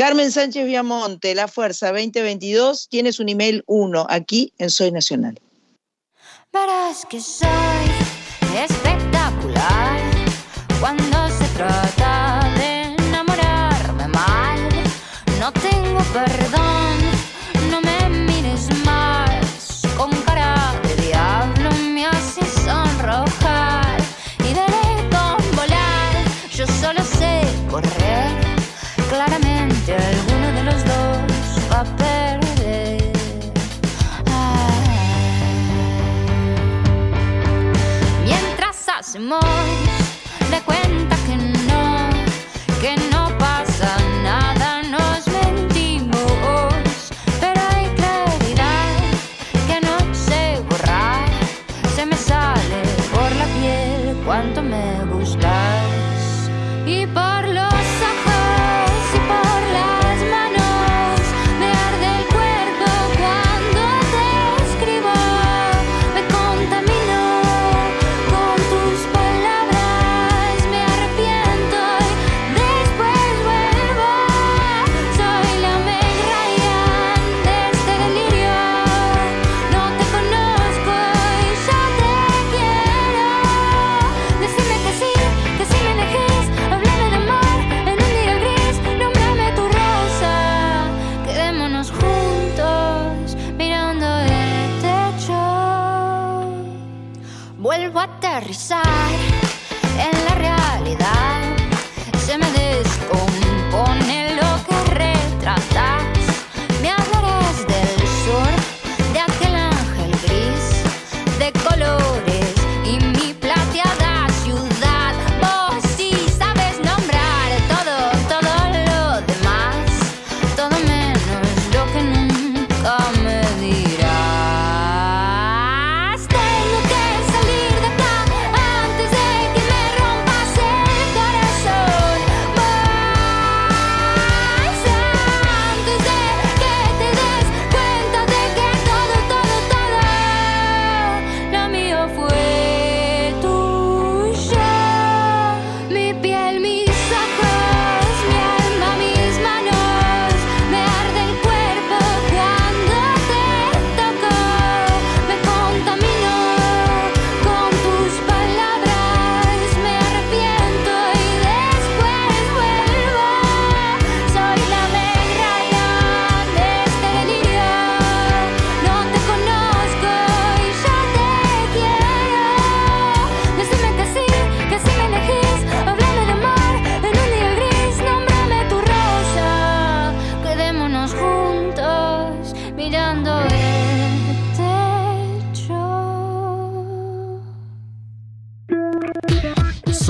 [0.00, 5.38] Carmen Sánchez Viamonte, La Fuerza 2022, tienes un email uno aquí en Soy Nacional.
[6.50, 7.46] Verás que soy
[8.56, 10.00] espectacular
[10.80, 14.70] cuando se trata de enamorarme mal.
[15.38, 16.59] No tengo perdón,
[39.20, 39.59] hacemos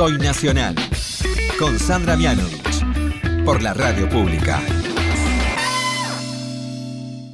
[0.01, 0.74] Soy Nacional.
[1.59, 3.44] Con Sandra Mianovich.
[3.44, 4.59] Por la radio pública.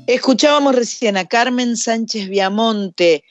[0.09, 3.23] Escuchábamos recién a Carmen Sánchez Viamonte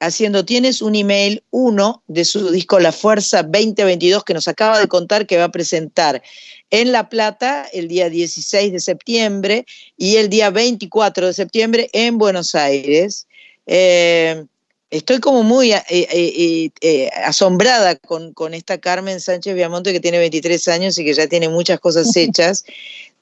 [0.00, 4.88] haciendo Tienes un email 1 de su disco La Fuerza 2022 que nos acaba de
[4.88, 6.22] contar que va a presentar
[6.70, 9.66] en La Plata el día 16 de septiembre
[9.98, 13.26] y el día 24 de septiembre en Buenos Aires.
[13.66, 14.46] Eh,
[14.90, 20.18] estoy como muy eh, eh, eh, asombrada con, con esta Carmen Sánchez Viamonte que tiene
[20.18, 22.64] 23 años y que ya tiene muchas cosas hechas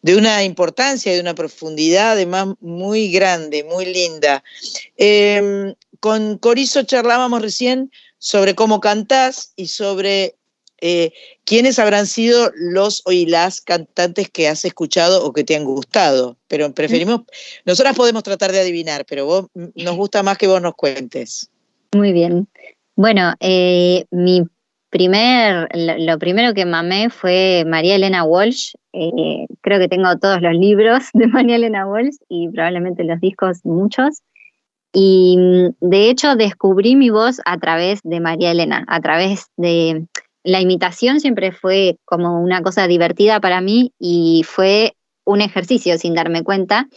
[0.02, 4.44] de una importancia, de una profundidad además muy grande, muy linda.
[4.96, 10.36] Eh, con Corizo charlábamos recién sobre cómo cantás y sobre
[11.44, 15.64] quiénes habrán sido los o y las cantantes que has escuchado o que te han
[15.64, 16.36] gustado.
[16.46, 17.22] Pero preferimos,
[17.64, 21.50] nosotras podemos tratar de adivinar, pero vos mm, nos gusta más que vos nos cuentes.
[21.96, 22.46] Muy bien.
[22.94, 24.42] Bueno, eh, mi
[24.90, 28.74] primer, lo, primero que mamé fue María Elena Walsh.
[28.92, 33.64] Eh, creo que tengo todos los libros de María Elena Walsh y probablemente los discos
[33.64, 34.22] muchos.
[34.92, 40.06] Y mm, de hecho descubrí mi voz a través de María Elena, a través de
[40.44, 44.94] la imitación siempre fue como una cosa divertida para mí y fue
[45.24, 46.88] un ejercicio sin darme cuenta.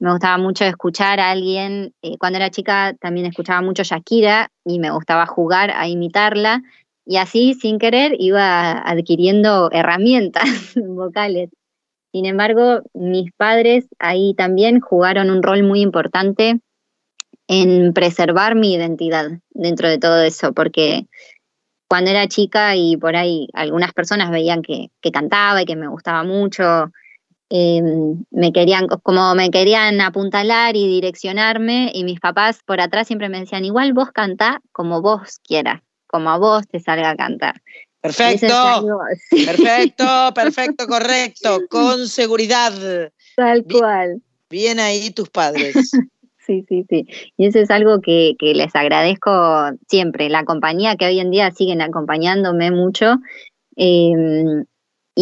[0.00, 4.78] Me gustaba mucho escuchar a alguien, eh, cuando era chica también escuchaba mucho Shakira y
[4.78, 6.62] me gustaba jugar a imitarla
[7.04, 11.50] y así sin querer iba adquiriendo herramientas vocales.
[12.12, 16.60] Sin embargo, mis padres ahí también jugaron un rol muy importante
[17.46, 21.08] en preservar mi identidad dentro de todo eso, porque
[21.88, 25.88] cuando era chica y por ahí algunas personas veían que, que cantaba y que me
[25.88, 26.90] gustaba mucho,
[27.50, 27.82] eh,
[28.30, 33.40] me querían, como me querían apuntalar y direccionarme, y mis papás por atrás siempre me
[33.40, 37.60] decían, igual vos cantá como vos quieras, como a vos te salga a cantar.
[38.00, 38.46] Perfecto,
[39.28, 42.72] sí, perfecto, perfecto, correcto, con seguridad.
[43.36, 43.80] tal Bien.
[43.80, 44.22] cual.
[44.48, 45.74] Bien ahí tus padres.
[46.46, 47.06] Sí, sí, sí.
[47.36, 51.52] Y eso es algo que, que les agradezco siempre, la compañía que hoy en día
[51.52, 53.18] siguen acompañándome mucho.
[53.76, 54.64] Eh,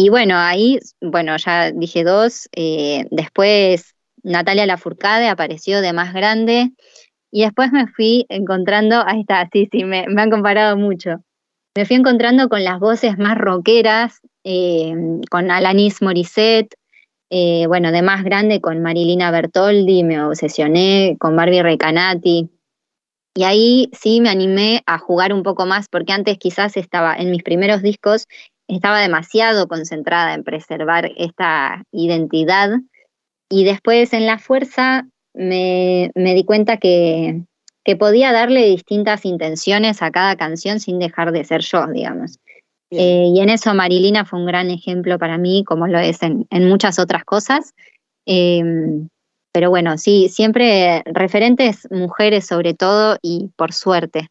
[0.01, 2.47] y bueno, ahí, bueno, ya dije dos.
[2.55, 6.71] eh, después Natalia Lafourcade apareció de más grande.
[7.31, 11.17] Y después me fui encontrando, ahí está, sí, sí, me, han comparado mucho.
[11.75, 14.93] me fui encontrando con las voces más rockeras, eh,
[15.29, 16.75] con Alanis Morissette,
[17.29, 22.49] eh, bueno, de más grande con Marilina Bertoldi, me obsesioné con Barbie Recanati.
[23.35, 27.31] Y ahí sí me animé a jugar un poco más, porque antes quizás estaba, en
[27.31, 28.27] mis primeros discos,
[28.75, 32.69] estaba demasiado concentrada en preservar esta identidad.
[33.49, 37.41] Y después en La Fuerza me, me di cuenta que,
[37.83, 42.37] que podía darle distintas intenciones a cada canción sin dejar de ser yo, digamos.
[42.91, 46.47] Eh, y en eso Marilina fue un gran ejemplo para mí, como lo es en,
[46.49, 47.73] en muchas otras cosas.
[48.25, 48.63] Eh,
[49.51, 54.29] pero bueno, sí, siempre referentes mujeres sobre todo y por suerte,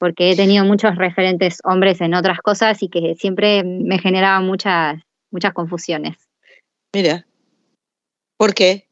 [0.00, 4.98] porque he tenido muchos referentes hombres en otras cosas y que siempre me generaban muchas,
[5.30, 6.16] muchas confusiones.
[6.94, 7.26] Mira.
[8.38, 8.88] ¿Por qué?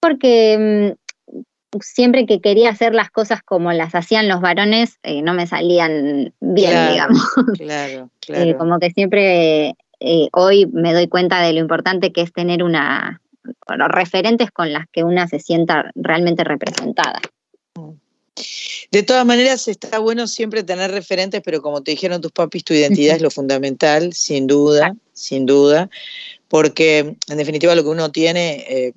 [0.00, 5.34] Porque mm, siempre que quería hacer las cosas como las hacían los varones, eh, no
[5.34, 7.22] me salían bien, Claro, digamos.
[7.58, 8.58] Claro, Eh, claro.
[8.58, 13.20] como que siempre eh, hoy me doy cuenta de lo importante que es tener una
[13.66, 17.20] bueno, referentes con las que una se sienta realmente representada.
[18.90, 22.74] De todas maneras, está bueno siempre tener referentes, pero como te dijeron tus papis, tu
[22.74, 25.88] identidad es lo fundamental, sin duda, sin duda,
[26.48, 28.92] porque en definitiva lo que uno tiene eh,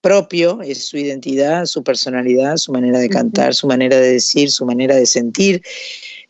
[0.00, 4.64] propio es su identidad, su personalidad, su manera de cantar, su manera de decir, su
[4.64, 5.62] manera de sentir.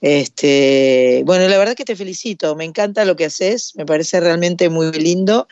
[0.00, 4.68] Este, bueno, la verdad que te felicito, me encanta lo que haces, me parece realmente
[4.68, 5.46] muy lindo.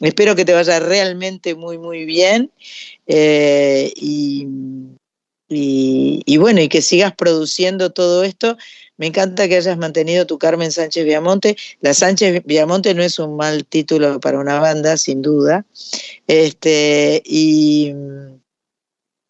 [0.00, 2.50] Espero que te vaya realmente muy, muy bien.
[3.06, 4.46] eh, y,
[5.48, 8.56] y, y bueno, y que sigas produciendo todo esto.
[8.98, 11.56] Me encanta que hayas mantenido tu Carmen Sánchez Viamonte.
[11.80, 15.64] La Sánchez Viamonte no es un mal título para una banda, sin duda.
[16.26, 17.94] Este, y,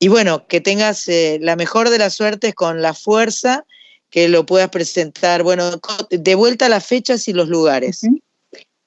[0.01, 3.66] y bueno, que tengas eh, la mejor de las suertes con la fuerza,
[4.11, 5.43] que lo puedas presentar.
[5.43, 5.71] Bueno,
[6.11, 8.01] de vuelta a las fechas y los lugares.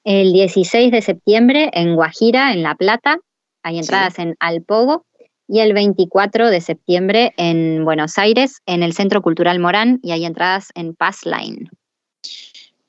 [0.04, 3.18] El 16 de septiembre en Guajira, en La Plata,
[3.62, 5.06] hay entradas en Alpogo,
[5.52, 10.24] y el 24 de septiembre en Buenos Aires, en el Centro Cultural Morán, y hay
[10.24, 11.68] entradas en Pass Line.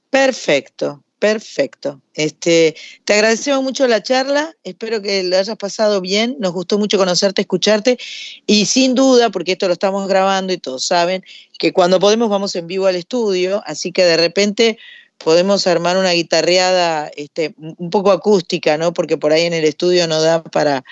[0.10, 2.00] Perfecto, perfecto.
[2.14, 6.98] Este, te agradecemos mucho la charla, espero que lo hayas pasado bien, nos gustó mucho
[6.98, 7.98] conocerte, escucharte
[8.48, 11.22] y sin duda, porque esto lo estamos grabando y todos saben,
[11.60, 14.78] que cuando podemos vamos en vivo al estudio, así que de repente
[15.18, 18.94] podemos armar una guitarreada este, un poco acústica, ¿no?
[18.94, 20.84] Porque por ahí en el estudio no da para,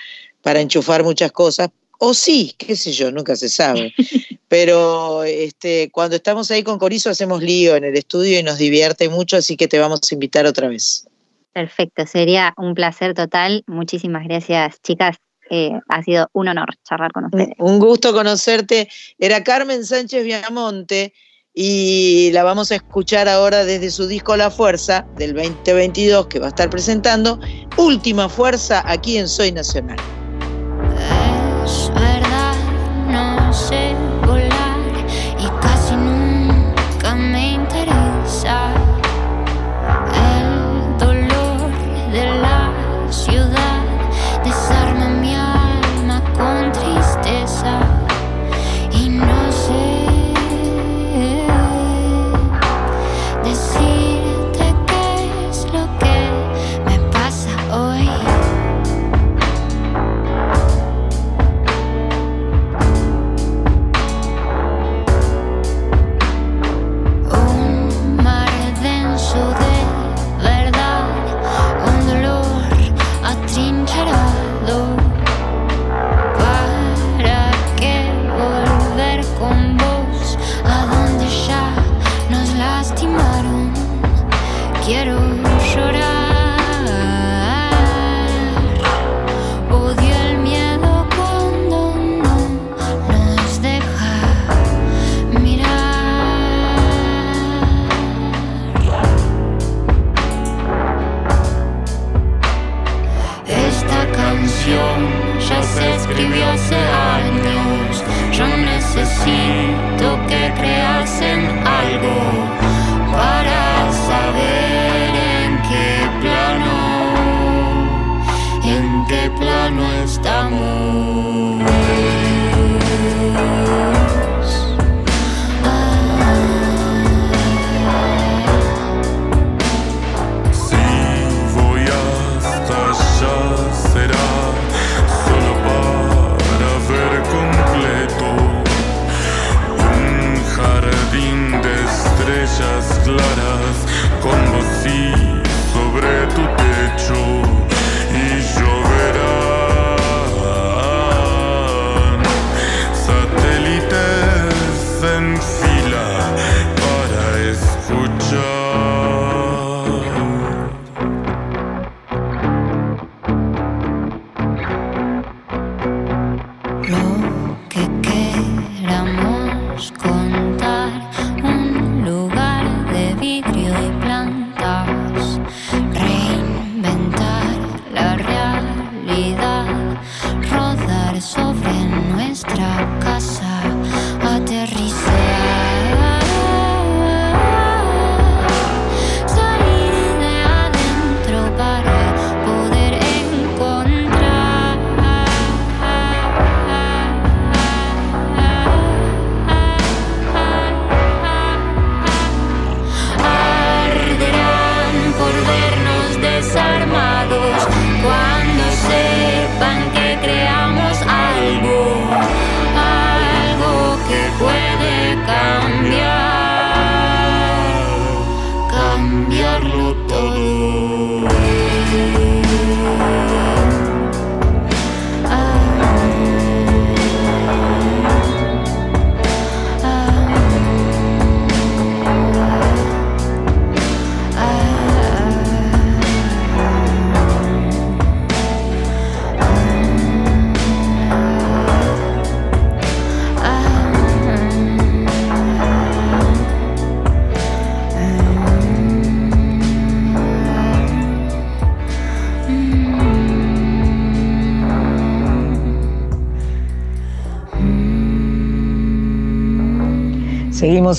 [0.42, 1.70] para enchufar muchas cosas.
[1.98, 3.94] O sí, qué sé yo, nunca se sabe.
[4.48, 9.08] Pero este, cuando estamos ahí con Corizo hacemos lío en el estudio y nos divierte
[9.08, 11.06] mucho, así que te vamos a invitar otra vez.
[11.52, 13.62] Perfecto, sería un placer total.
[13.66, 15.16] Muchísimas gracias, chicas.
[15.50, 17.50] Eh, ha sido un honor charlar con ustedes.
[17.58, 18.88] Un gusto conocerte.
[19.18, 21.12] Era Carmen Sánchez Viamonte
[21.54, 26.46] y la vamos a escuchar ahora desde su disco La Fuerza del 2022 que va
[26.46, 27.38] a estar presentando
[27.76, 29.98] Última Fuerza aquí en Soy Nacional.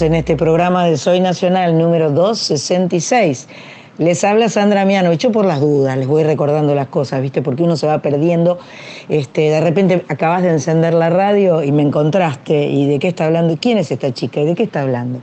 [0.02, 3.48] En este programa de Soy Nacional número 266.
[4.00, 7.44] Les habla Sandra Miano, hecho por las dudas, les voy recordando las cosas, ¿viste?
[7.44, 8.58] Porque uno se va perdiendo.
[9.08, 12.66] Este, de repente acabas de encender la radio y me encontraste.
[12.66, 13.54] ¿Y de qué está hablando?
[13.54, 14.40] ¿Y quién es esta chica?
[14.40, 15.22] ¿Y de qué está hablando?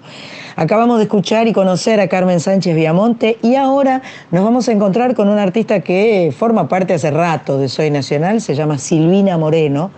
[0.55, 5.17] Acabamos de escuchar y conocer a Carmen Sánchez Viamonte y ahora nos vamos a encontrar
[5.17, 9.91] con una artista que forma parte hace rato de Soy Nacional, se llama Silvina Moreno.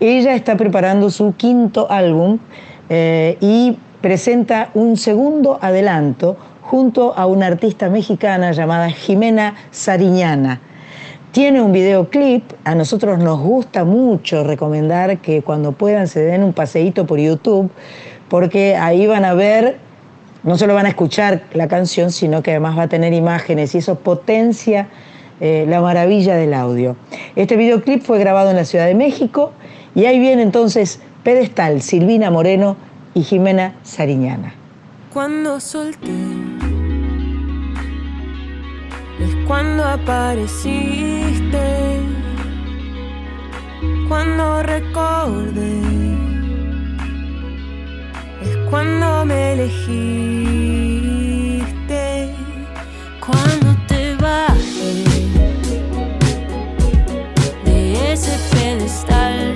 [0.00, 2.38] Ella está preparando su quinto álbum
[2.88, 10.60] eh, y presenta un segundo adelanto junto a una artista mexicana llamada Jimena Sariñana.
[11.32, 16.52] Tiene un videoclip, a nosotros nos gusta mucho recomendar que cuando puedan se den un
[16.52, 17.70] paseíto por YouTube,
[18.28, 19.76] porque ahí van a ver,
[20.42, 23.78] no solo van a escuchar la canción, sino que además va a tener imágenes y
[23.78, 24.88] eso potencia
[25.40, 26.96] eh, la maravilla del audio.
[27.36, 29.52] Este videoclip fue grabado en la Ciudad de México
[29.94, 32.76] y ahí viene entonces Pedestal, Silvina Moreno
[33.16, 34.52] y Jimena Sariñana.
[35.10, 36.12] Cuando solté
[39.18, 41.62] es cuando apareciste,
[44.06, 45.80] cuando recordé
[48.42, 49.94] es cuando me elegiste,
[53.26, 55.04] cuando te bajé
[57.64, 59.55] de ese pedestal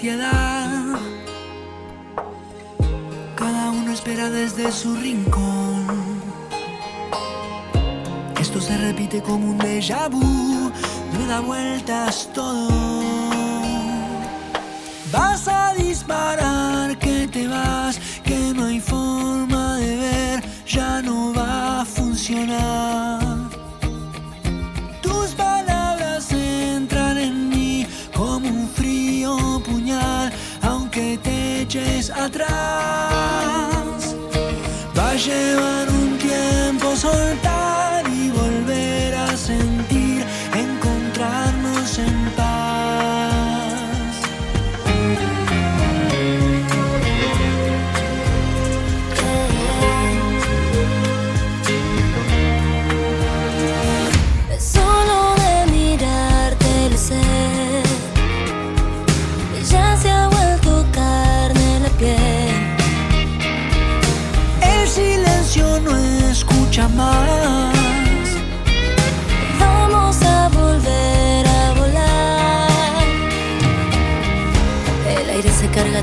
[0.00, 0.39] ansiedad.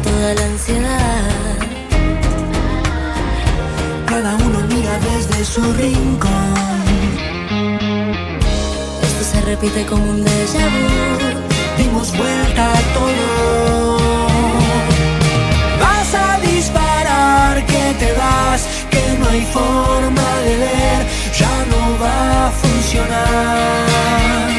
[0.02, 1.58] toda la ansiedad.
[4.06, 6.54] Cada uno mira desde su rincón.
[9.02, 10.66] Esto se repite como un déjà.
[11.78, 13.98] Dimos vuelta a todo.
[15.82, 21.02] Vas a disparar que te vas, que no hay forma de ver,
[21.38, 24.57] ya no va a funcionar.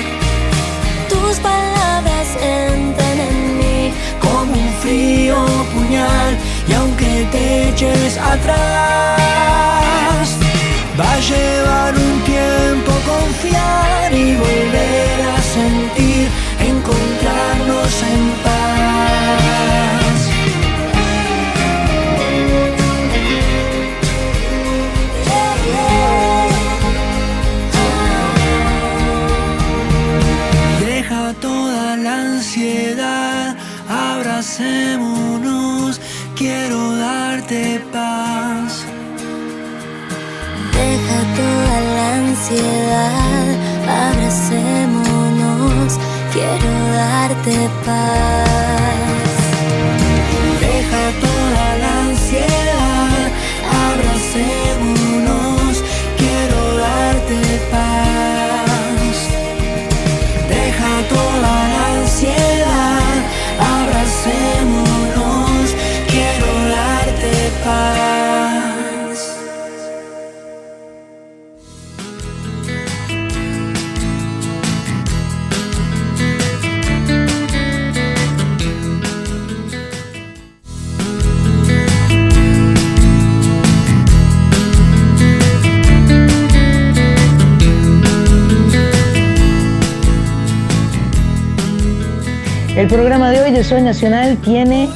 [4.89, 5.37] frío
[5.75, 6.33] puñal
[6.67, 8.49] y aunque te eches atrás,
[10.99, 16.29] va a llevar un tiempo confiar y volver a sentir,
[16.73, 18.38] encontrarnos en
[34.59, 36.01] abracémonos,
[36.37, 38.85] quiero darte paz.
[40.73, 43.47] Deja toda la ansiedad,
[44.11, 45.91] abracémonos,
[46.33, 49.18] quiero darte paz.
[92.89, 94.89] El programa de hoy de Soy Nacional tiene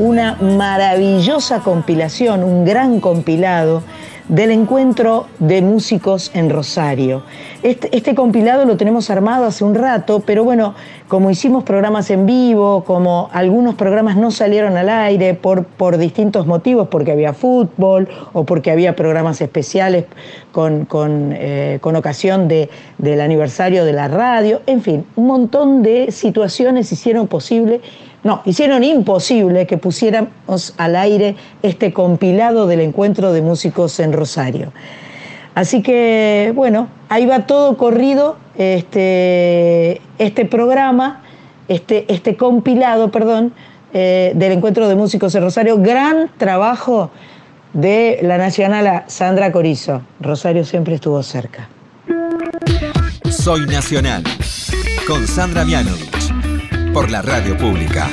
[0.00, 3.84] una maravillosa compilación, un gran compilado
[4.28, 7.22] del encuentro de músicos en Rosario.
[7.62, 10.74] Este, este, compilado lo tenemos armado hace un rato, pero bueno,
[11.08, 16.46] como hicimos programas en vivo, como algunos programas no salieron al aire por, por distintos
[16.46, 20.04] motivos, porque había fútbol o porque había programas especiales
[20.52, 22.68] con, con, eh, con ocasión de,
[22.98, 27.80] del aniversario de la radio, en fin, un montón de situaciones hicieron posible
[28.28, 34.70] no, hicieron imposible que pusiéramos al aire este compilado del encuentro de músicos en Rosario.
[35.54, 41.22] Así que, bueno, ahí va todo corrido este, este programa,
[41.68, 43.54] este, este compilado, perdón,
[43.94, 45.78] eh, del encuentro de músicos en Rosario.
[45.78, 47.10] Gran trabajo
[47.72, 50.02] de la nacional Sandra Corizo.
[50.20, 51.66] Rosario siempre estuvo cerca.
[53.30, 54.22] Soy Nacional,
[55.06, 56.17] con Sandra Mianovich
[56.98, 58.10] por la radio pública.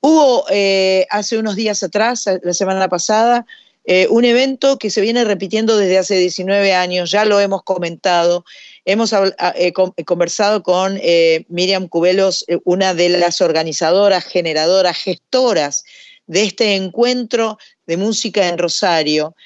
[0.00, 3.46] Hubo eh, hace unos días atrás, la semana pasada,
[3.84, 8.44] eh, un evento que se viene repitiendo desde hace 19 años, ya lo hemos comentado.
[8.84, 9.72] Hemos eh,
[10.04, 10.98] conversado con
[11.46, 15.84] Miriam Cubelos, una de las organizadoras, generadoras, gestoras
[16.26, 19.36] de este encuentro de música en Rosario.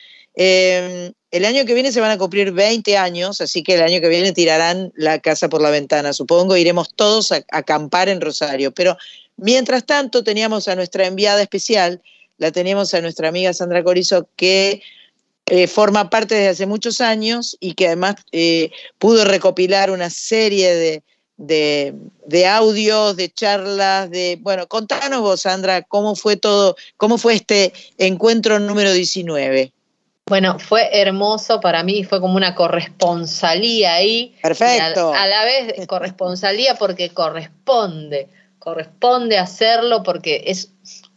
[1.31, 4.09] El año que viene se van a cumplir 20 años, así que el año que
[4.09, 8.73] viene tirarán la casa por la ventana, supongo, iremos todos a, acampar en Rosario.
[8.73, 8.97] Pero
[9.37, 12.03] mientras tanto teníamos a nuestra enviada especial,
[12.39, 14.83] la teníamos a nuestra amiga Sandra Corizo, que
[15.47, 20.75] eh, forma parte desde hace muchos años y que además eh, pudo recopilar una serie
[20.75, 21.03] de,
[21.37, 21.95] de,
[22.27, 24.37] de, audios, de charlas, de...
[24.41, 29.73] Bueno, contanos vos, Sandra, cómo fue todo, cómo fue este encuentro número 19.
[30.31, 34.33] Bueno, fue hermoso para mí, fue como una corresponsalía ahí.
[34.41, 35.13] Perfecto.
[35.13, 38.29] A, a, la vez corresponsalía porque corresponde,
[38.61, 40.71] corresponde hacerlo porque es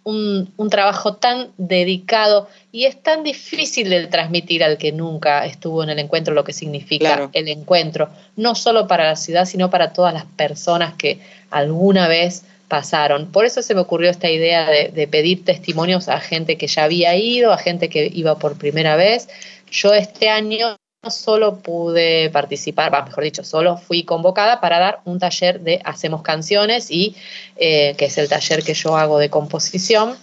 [0.04, 5.84] un, un, trabajo tan dedicado y es tan difícil de transmitir al que nunca estuvo
[5.84, 7.30] en el encuentro lo que significa claro.
[7.34, 11.20] el encuentro, no solo para la ciudad, sino para todas las personas que
[11.52, 13.32] alguna vez pasaron.
[13.32, 17.16] Por eso se me ocurrió esta idea de, pedir testimonios a gente que ya había
[17.16, 19.30] ido, a gente que iba por primera vez.
[19.70, 20.76] Yo este año
[21.08, 26.90] solo pude participar, mejor dicho, solo fui convocada para dar un taller de Hacemos Canciones,
[26.90, 27.16] y
[27.58, 30.18] eh, que es el taller que yo hago de composición.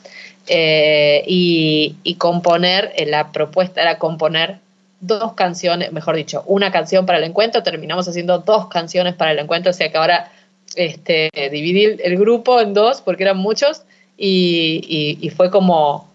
[0.48, 4.58] Eh, y, y, componer, eh, la propuesta era componer
[4.98, 9.38] dos canciones, mejor dicho, una canción para el encuentro, terminamos haciendo dos canciones para el
[9.38, 10.32] encuentro, o sea que ahora
[10.76, 13.82] este, dividir el grupo en dos porque eran muchos
[14.16, 16.08] y, fue como,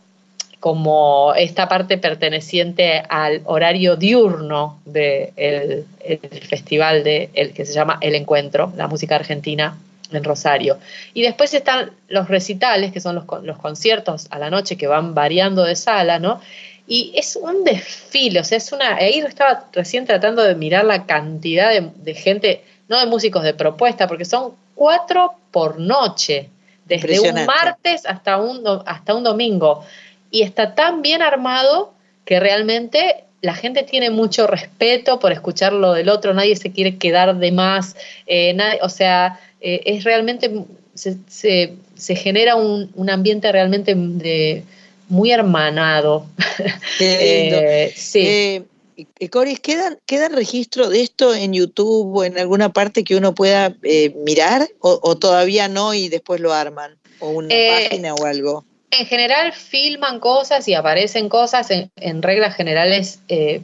[0.60, 7.74] como esta parte perteneciente al horario diurno del de el festival de, el, que se
[7.74, 9.78] llama El Encuentro, la música argentina
[10.12, 10.78] en Rosario.
[11.16, 15.16] Y después están los recitales, que son los, los conciertos a la noche que van
[15.16, 16.39] variando de sala, ¿no?
[16.88, 18.97] Y es un desfile, o sea, es una...
[18.97, 24.08] Ahí estaba recién tratando de mirar la cantidad de gente no de músicos de propuesta,
[24.08, 26.50] porque son cuatro por noche,
[26.86, 29.84] desde un martes hasta un, hasta un domingo.
[30.32, 31.94] Y está tan bien armado
[32.26, 36.98] que realmente la gente tiene mucho respeto por escuchar lo del otro, nadie se quiere
[36.98, 40.52] quedar de más, eh, nadie, o sea, eh, es realmente,
[40.96, 44.64] se, se, se genera un, un, ambiente realmente de,
[45.10, 46.26] muy hermanado.
[47.00, 48.64] eh, sí.
[48.98, 53.36] Eh, Coris, ¿quedan, ¿quedan registro de esto en YouTube o en alguna parte que uno
[53.36, 56.98] pueda eh, mirar o, o, todavía no y después lo arman?
[57.20, 58.66] ¿O una eh, página o algo?
[58.91, 63.62] En general filman cosas y aparecen cosas, en, en reglas generales, eh,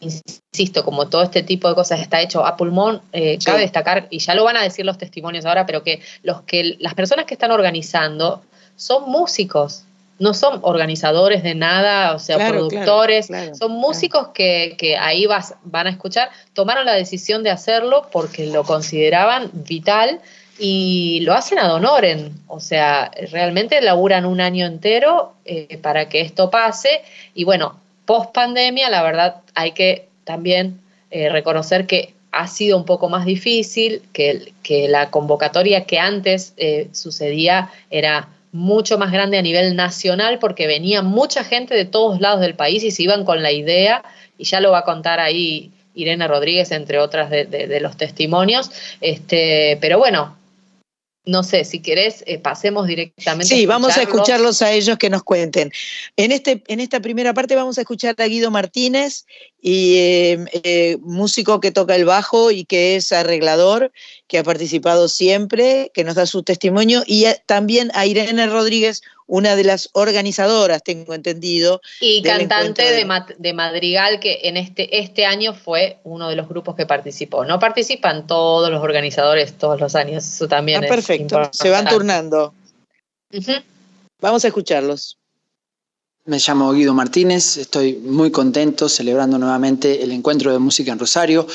[0.00, 3.38] insisto, como todo este tipo de cosas está hecho a pulmón, sí.
[3.44, 6.76] cabe destacar, y ya lo van a decir los testimonios ahora, pero que, los que
[6.78, 8.42] las personas que están organizando
[8.74, 9.84] son músicos,
[10.18, 14.96] no son organizadores de nada, o sea, claro, productores, claro, claro, son músicos que, que,
[14.96, 20.20] ahí vas, van a escuchar, tomaron la decisión de hacerlo porque lo consideraban vital
[20.58, 26.22] y lo hacen ad honorem, o sea, realmente laburan un año entero eh, para que
[26.22, 27.02] esto pase
[27.34, 32.84] y bueno, post pandemia, la verdad hay que también eh, reconocer que ha sido un
[32.84, 39.38] poco más difícil, que, que la convocatoria que antes eh, sucedía era mucho más grande
[39.38, 43.24] a nivel nacional porque venía mucha gente de todos lados del país y se iban
[43.24, 44.02] con la idea,
[44.38, 47.96] y ya lo va a contar ahí Irene Rodríguez, entre otras de, de, de los
[47.96, 50.36] testimonios, este, pero bueno,
[51.26, 53.52] no sé, si querés, eh, pasemos directamente.
[53.52, 54.60] Sí, vamos a escucharlos.
[54.60, 55.72] escucharlos a ellos que nos cuenten.
[56.16, 59.26] En, este, en esta primera parte vamos a escuchar a Guido Martínez,
[59.60, 63.90] y, eh, eh, músico que toca el bajo y que es arreglador,
[64.28, 69.02] que ha participado siempre, que nos da su testimonio, y a- también a Irene Rodríguez,
[69.26, 71.80] una de las organizadoras, tengo entendido.
[72.00, 76.48] Y cantante de, ma- de Madrigal, que en este, este año fue uno de los
[76.48, 77.44] grupos que participó.
[77.44, 81.88] No participan todos los organizadores todos los años, eso también Ah, es perfecto, se van
[81.88, 82.54] turnando.
[84.20, 85.18] Vamos a escucharlos.
[86.26, 91.46] Me llamo Guido Martínez, estoy muy contento celebrando nuevamente el encuentro de música en Rosario,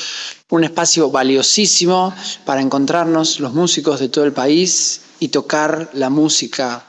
[0.48, 2.14] un espacio valiosísimo
[2.46, 6.86] para encontrarnos los músicos de todo el país y tocar la música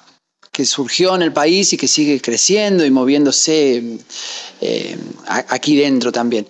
[0.50, 4.00] que surgió en el país y que sigue creciendo y moviéndose
[4.62, 6.48] eh, aquí dentro también.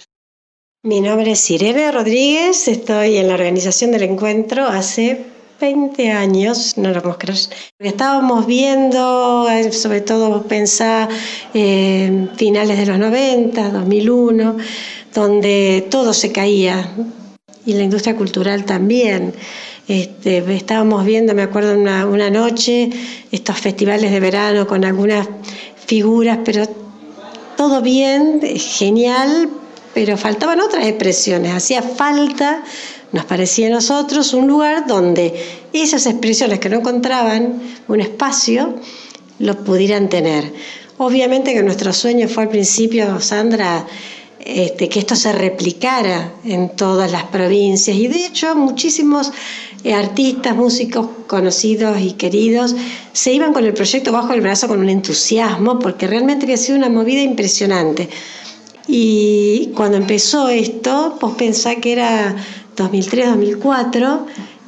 [0.83, 5.32] Mi nombre es Irene Rodríguez, estoy en la organización del encuentro hace
[5.63, 7.39] 20 años, no lo podemos creer.
[7.79, 11.07] Estábamos viendo, eh, sobre todo pensá,
[11.53, 14.57] eh, finales de los 90, 2001,
[15.13, 16.85] donde todo se caía
[17.65, 19.33] y la industria cultural también.
[19.87, 22.89] Este, estábamos viendo, me acuerdo una noche,
[23.31, 25.29] estos festivales de verano con algunas
[25.85, 26.67] figuras, pero
[27.55, 29.49] todo bien, genial,
[29.93, 31.53] pero faltaban otras expresiones.
[31.53, 32.63] Hacía falta,
[33.13, 35.33] nos parecía a nosotros, un lugar donde
[35.71, 38.75] esas expresiones que no encontraban un espacio,
[39.39, 40.51] lo pudieran tener.
[40.97, 43.85] Obviamente que nuestro sueño fue al principio, Sandra,
[44.39, 49.31] este, que esto se replicara en todas las provincias y de hecho muchísimos
[49.83, 52.75] eh, artistas, músicos conocidos y queridos
[53.13, 56.77] se iban con el proyecto bajo el brazo con un entusiasmo porque realmente había sido
[56.77, 58.09] una movida impresionante.
[58.87, 62.35] Y cuando empezó esto, vos pensá que era
[62.75, 64.25] 2003, 2004,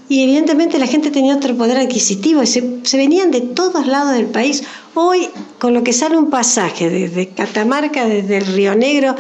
[0.08, 4.14] y evidentemente la gente tenía otro poder adquisitivo, y se, se venían de todos lados
[4.14, 4.64] del país.
[4.94, 5.30] Hoy,
[5.60, 9.16] con lo que sale un pasaje desde Catamarca, desde el Río Negro,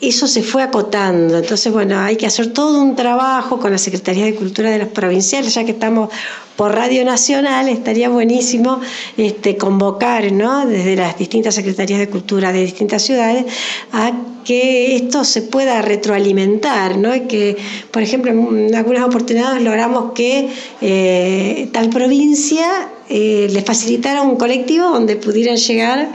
[0.00, 1.38] eso se fue acotando.
[1.38, 4.88] Entonces, bueno, hay que hacer todo un trabajo con la Secretaría de Cultura de los
[4.88, 6.10] provinciales, ya que estamos
[6.56, 8.80] por Radio Nacional, estaría buenísimo
[9.16, 10.66] este, convocar ¿no?
[10.66, 13.44] desde las distintas secretarías de cultura de distintas ciudades
[13.92, 17.14] a que esto se pueda retroalimentar, ¿no?
[17.14, 17.56] Y que,
[17.90, 20.48] por ejemplo, en algunas oportunidades logramos que
[20.80, 26.08] eh, tal provincia eh, le facilitara un colectivo donde pudieran llegar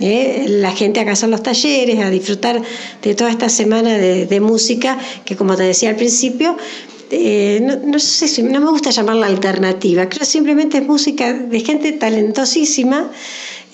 [0.00, 2.60] eh, la gente a hacer los talleres, a disfrutar
[3.02, 6.56] de toda esta semana de, música que, como te decía al principio,
[7.10, 13.10] eh, no, sé no me gusta llamarla alternativa, creo simplemente es música de gente talentosísima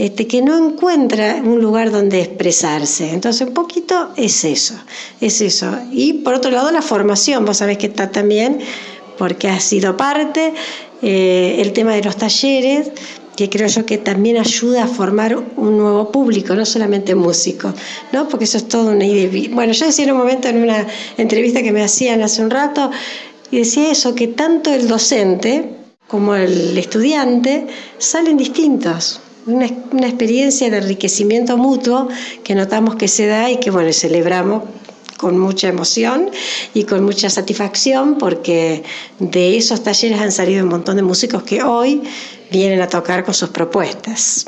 [0.01, 3.12] este, que no encuentra un lugar donde expresarse.
[3.12, 4.75] Entonces, un poquito es eso,
[5.21, 5.77] es eso.
[5.93, 8.61] Y por otro lado, la formación, vos sabés que está también,
[9.18, 10.55] porque ha sido parte,
[11.03, 12.93] eh, el tema de los talleres,
[13.41, 17.72] que creo yo que también ayuda a formar un nuevo público, no solamente músicos,
[18.12, 18.28] ¿no?
[18.28, 19.49] Porque eso es todo una idea.
[19.53, 20.86] Bueno, yo decía en un momento en una
[21.16, 22.91] entrevista que me hacían hace un rato,
[23.51, 25.70] y decía eso, que tanto el docente
[26.07, 27.66] como el estudiante
[27.97, 29.20] salen distintos.
[29.47, 32.09] Una, una experiencia de enriquecimiento mutuo
[32.45, 34.64] que notamos que se da y que, bueno, celebramos
[35.16, 36.30] con mucha emoción
[36.74, 38.82] y con mucha satisfacción porque
[39.18, 42.03] de esos talleres han salido un montón de músicos que hoy
[42.51, 44.47] vienen a tocar con sus propuestas.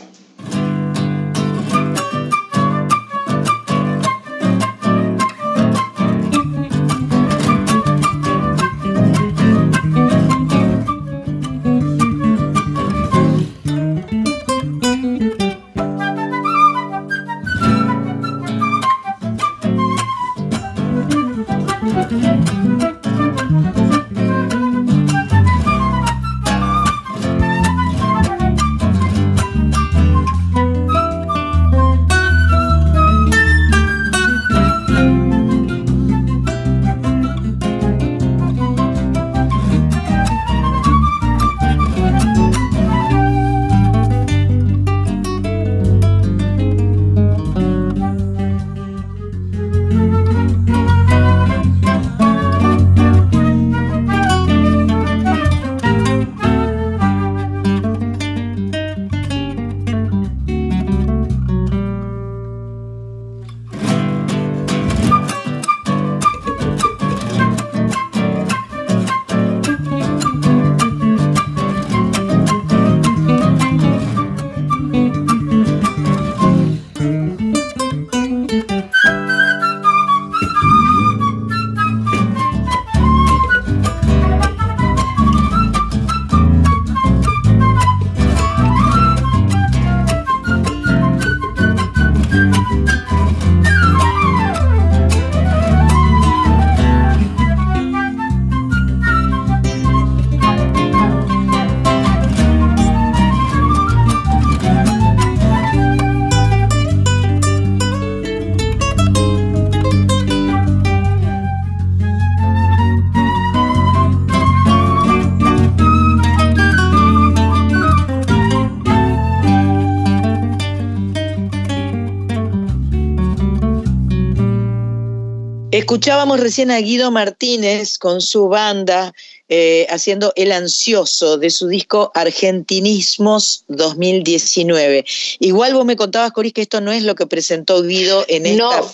[125.72, 129.14] Escuchábamos recién a Guido Martínez con su banda
[129.48, 135.06] eh, haciendo El Ansioso de su disco Argentinismos 2019.
[135.38, 138.80] Igual vos me contabas, Coris, que esto no es lo que presentó Guido en esta,
[138.82, 138.92] No.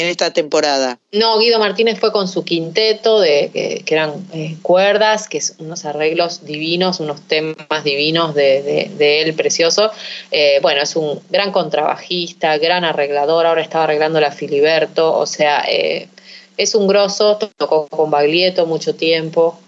[0.00, 0.98] En esta temporada.
[1.12, 3.50] No, Guido Martínez fue con su quinteto, de,
[3.84, 8.62] que, eran eh, cuerdas, que es unos arreglos divinos, unos temas divinos de,
[8.96, 9.90] de- él, precioso.
[10.30, 15.64] Eh, bueno, es un gran contrabajista, gran arreglador, ahora estaba arreglando la Filiberto, o sea,
[15.68, 16.08] eh,
[16.56, 19.58] es un grosso, tocó con Baglietto mucho tiempo.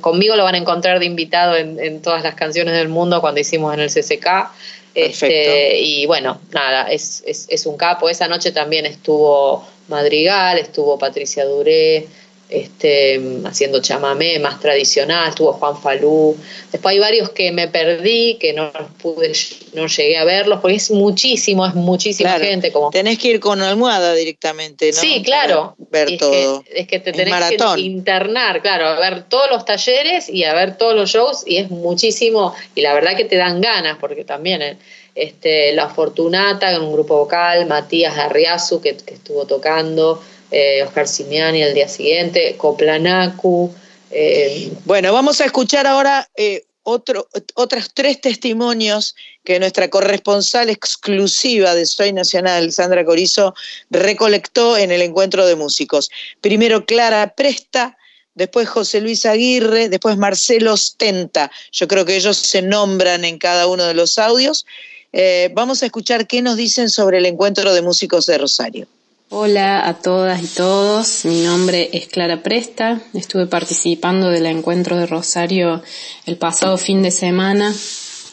[0.00, 3.40] conmigo lo van a encontrar de invitado en, en todas las canciones del mundo cuando
[3.40, 4.50] hicimos en el CCK.
[4.94, 8.08] Este, y bueno, nada, es, es, es un capo.
[8.08, 12.06] Esa noche también estuvo Madrigal, estuvo Patricia Duré,
[12.50, 16.36] este, haciendo chamamé más tradicional, estuvo Juan Falú.
[16.72, 19.32] Después hay varios que me perdí, que no pude,
[19.72, 22.72] no llegué a verlos, porque es muchísimo, es muchísima Claro, gente.
[22.72, 25.00] Como, Tenés que ir con almohada directamente, ¿no?
[25.00, 25.76] Sí, claro.
[25.90, 26.62] Para ver es todo.
[26.64, 27.76] Que, es que te Es tenés maratón.
[27.76, 31.58] que internar, claro, a ver todos los talleres y a ver todos los shows y
[31.58, 34.76] es muchísimo y la verdad que te dan ganas porque también eh,
[35.14, 41.08] este, La Fortunata en un grupo vocal, Matías Arriazu que, que estuvo tocando, eh, Oscar
[41.08, 43.72] Simiani el día siguiente, Coplanacu,
[44.10, 49.14] eh, Bueno, vamos a escuchar ahora eh, otro, otros tres testimonios
[49.44, 53.54] que nuestra corresponsal exclusiva de Soy Nacional, Sandra Corizo,
[53.90, 56.10] recolectó en el encuentro de músicos.
[56.40, 57.96] Primero Clara Presta,
[58.34, 61.50] después José Luis Aguirre, después Marcelo Stenta.
[61.72, 64.66] Yo creo que ellos se nombran en cada uno de los audios.
[65.12, 68.86] Eh, vamos a escuchar qué nos dicen sobre el encuentro de músicos de Rosario.
[69.32, 75.06] Hola a todas y todos, mi nombre es Clara Presta, estuve participando del encuentro de
[75.06, 75.84] Rosario
[76.26, 77.72] el pasado fin de semana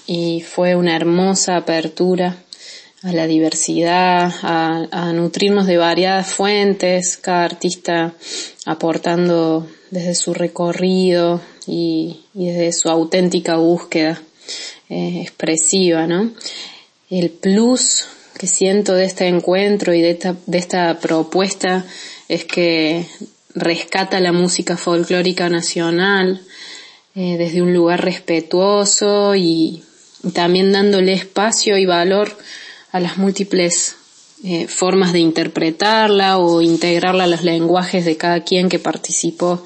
[0.07, 2.37] y fue una hermosa apertura
[3.03, 8.15] a la diversidad, a, nutrirnos de variadas fuentes, cada artista
[8.65, 14.19] aportando desde su recorrido y, y desde su auténtica búsqueda
[14.89, 16.31] eh, expresiva, ¿no?
[17.11, 18.07] El plus
[18.37, 21.85] que siento de este encuentro y de esta, de esta propuesta
[22.27, 23.05] es que
[23.55, 26.41] rescata la música folclórica nacional
[27.15, 29.83] eh, desde un lugar respetuoso y,
[30.33, 32.37] también dándole espacio y valor
[32.91, 33.95] a las múltiples
[34.43, 39.63] eh, formas de interpretarla o integrarla a los lenguajes de cada quien que participó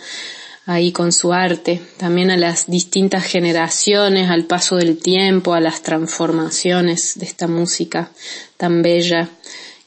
[0.66, 5.82] ahí con su arte, también a las distintas generaciones, al paso del tiempo, a las
[5.82, 8.12] transformaciones de esta música
[8.58, 9.30] tan bella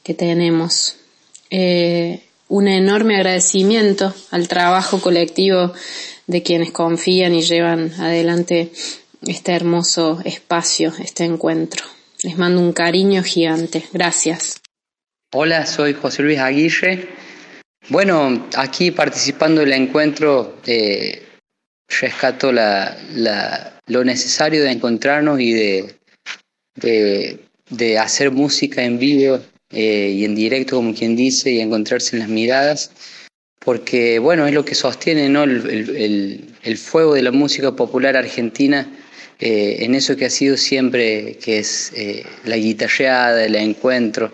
[0.03, 0.95] que tenemos.
[1.49, 5.73] Eh, un enorme agradecimiento al trabajo colectivo
[6.27, 8.71] de quienes confían y llevan adelante
[9.25, 11.83] este hermoso espacio, este encuentro.
[12.23, 13.83] Les mando un cariño gigante.
[13.91, 14.61] Gracias.
[15.33, 17.09] Hola, soy José Luis Aguirre.
[17.89, 21.21] Bueno, aquí participando del encuentro eh,
[22.01, 22.97] rescato la,
[23.87, 25.95] lo necesario de encontrarnos y de,
[27.99, 29.39] hacer música en vivo
[29.71, 32.91] eh, y en directo, como quien dice, y encontrarse en las miradas,
[33.59, 38.87] porque bueno, es lo que sostiene el fuego de la música popular argentina
[39.39, 44.31] eh, en eso que ha sido siempre, que es eh, la guitarreada, el encuentro.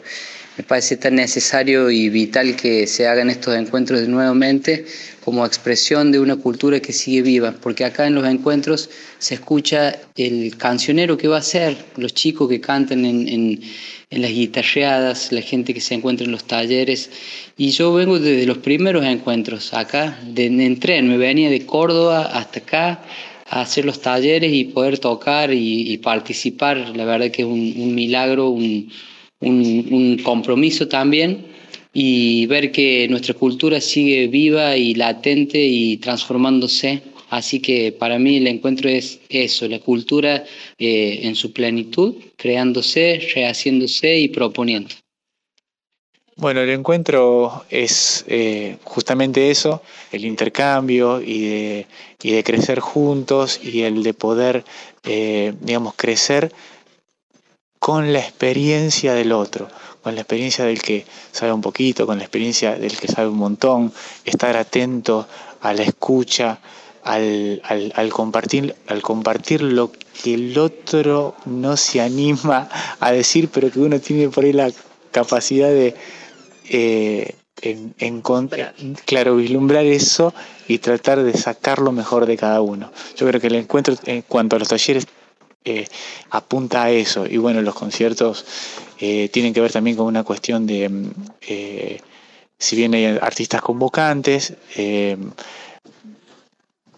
[0.57, 4.85] Me parece tan necesario y vital que se hagan estos encuentros nuevamente
[5.23, 9.95] como expresión de una cultura que sigue viva, porque acá en los encuentros se escucha
[10.17, 13.61] el cancionero que va a ser, los chicos que cantan en, en-
[14.09, 17.09] en las guitarreadas, la gente que se encuentra en los talleres,
[17.57, 22.23] y yo vengo desde los primeros encuentros acá, de, en tren, me venía de Córdoba
[22.33, 23.01] hasta acá,
[23.49, 26.77] a hacer los talleres y poder tocar y, y participar.
[26.95, 28.89] La verdad que es un, un milagro, un,
[29.41, 31.45] un- compromiso también
[31.93, 37.01] y ver que nuestra cultura sigue viva y latente y transformándose.
[37.29, 40.43] Así que para mí el encuentro es eso, la cultura
[40.77, 44.95] eh, en su plenitud, creándose, rehaciéndose y proponiendo.
[46.37, 49.81] Bueno, el encuentro es eh, justamente eso,
[50.11, 51.87] el intercambio y de,
[52.23, 54.63] y de crecer juntos y el de poder,
[55.03, 56.51] eh, digamos, crecer
[57.81, 59.67] con la experiencia del otro,
[60.03, 63.37] con la experiencia del que sabe un poquito, con la experiencia del que sabe un
[63.39, 63.91] montón,
[64.23, 65.27] estar atento
[65.61, 66.59] a la escucha,
[67.03, 73.49] al, al- al compartir, al compartir lo que el otro no se anima a decir,
[73.51, 74.71] pero que uno tiene por ahí la
[75.11, 75.95] capacidad de
[76.69, 77.33] eh,
[77.63, 78.75] en, encontrar,
[79.05, 80.35] claro, vislumbrar eso
[80.67, 82.91] y tratar de sacar lo mejor de cada uno.
[83.17, 85.07] Yo creo que el encuentro en cuanto a los talleres
[85.63, 85.85] eh,
[86.31, 88.45] apunta a eso y bueno, los conciertos
[88.99, 91.11] eh, tienen que ver también con una cuestión de, mm,
[91.47, 92.01] eh,
[92.57, 94.55] si bien hay artistas convocantes,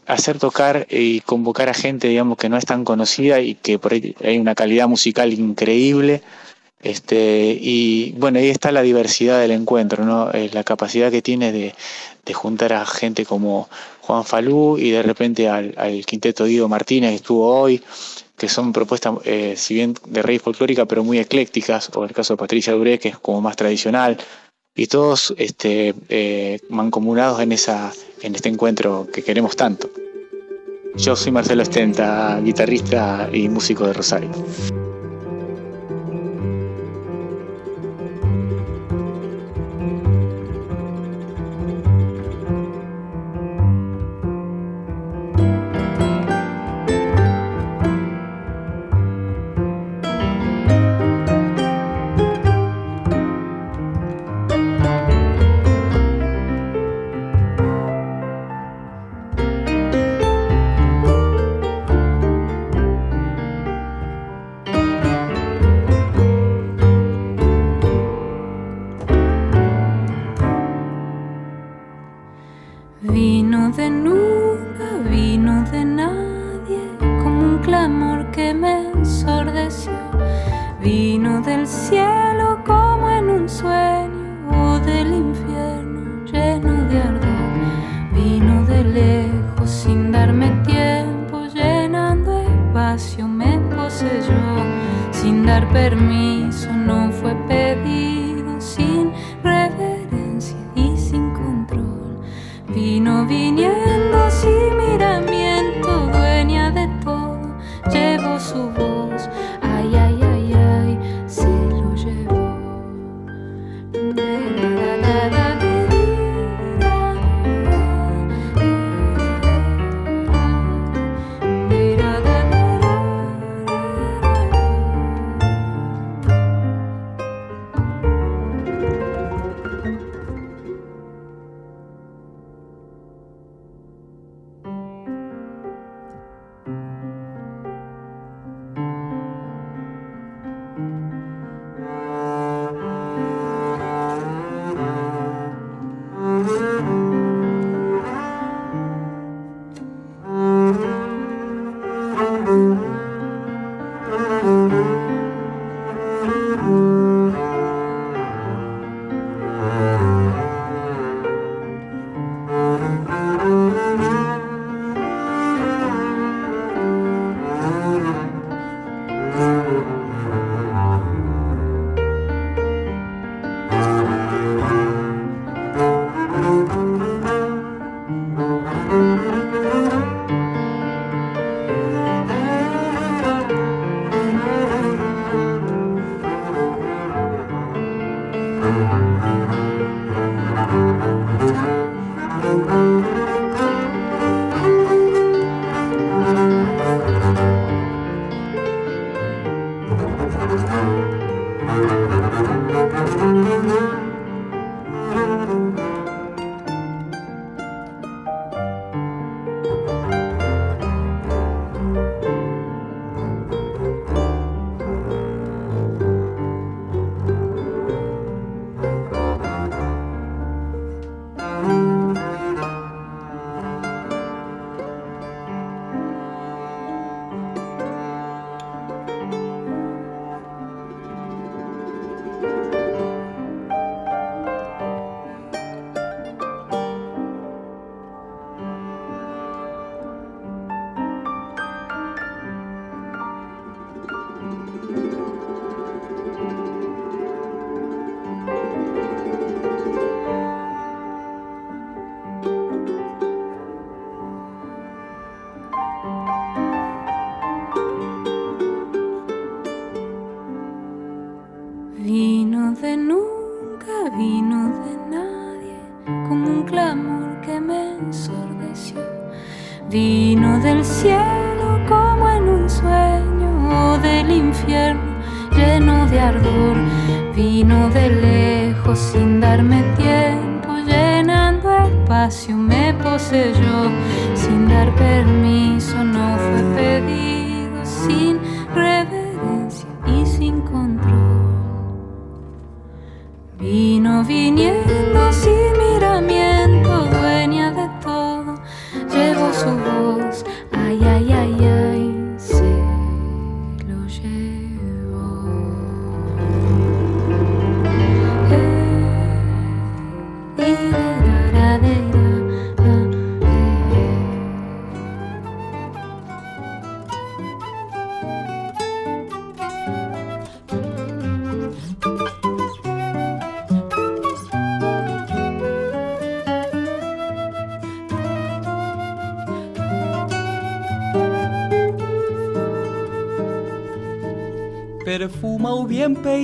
[0.05, 3.93] hacer tocar y convocar a gente, digamos, que no es tan conocida y que por
[3.93, 6.21] ahí hay una calidad musical increíble.
[6.81, 10.29] Este, y bueno, ahí está la diversidad del encuentro, ¿no?
[10.51, 11.73] La capacidad que tiene de,
[12.25, 13.69] de juntar a gente como
[14.01, 17.81] Juan Falú y de repente al, al quinteto Guido Martínez que estuvo hoy,
[18.37, 22.33] que son propuestas, eh, si bien de raíz folclórica, pero muy eclécticas, o el caso
[22.33, 24.17] de Patricia Duré, que es como más tradicional,
[24.75, 27.91] y todos este, eh, mancomunados en, esa,
[28.21, 29.89] en este encuentro que queremos tanto.
[30.95, 34.31] Yo soy Marcelo Estenta, guitarrista y músico de Rosario.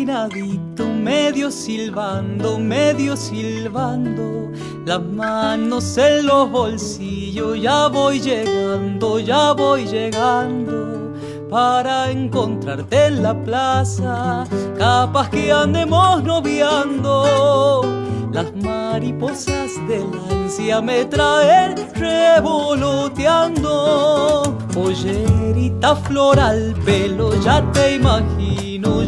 [0.05, 4.49] Medio silbando, medio silbando,
[4.85, 11.13] las manos en los bolsillos, ya voy llegando, ya voy llegando
[11.49, 14.45] para encontrarte en la plaza,
[14.77, 17.83] capaz que andemos noviando.
[18.31, 24.55] Las mariposas de la ansia me traen revoloteando.
[24.71, 28.38] Pollerita floral, pelo, ya te imagino,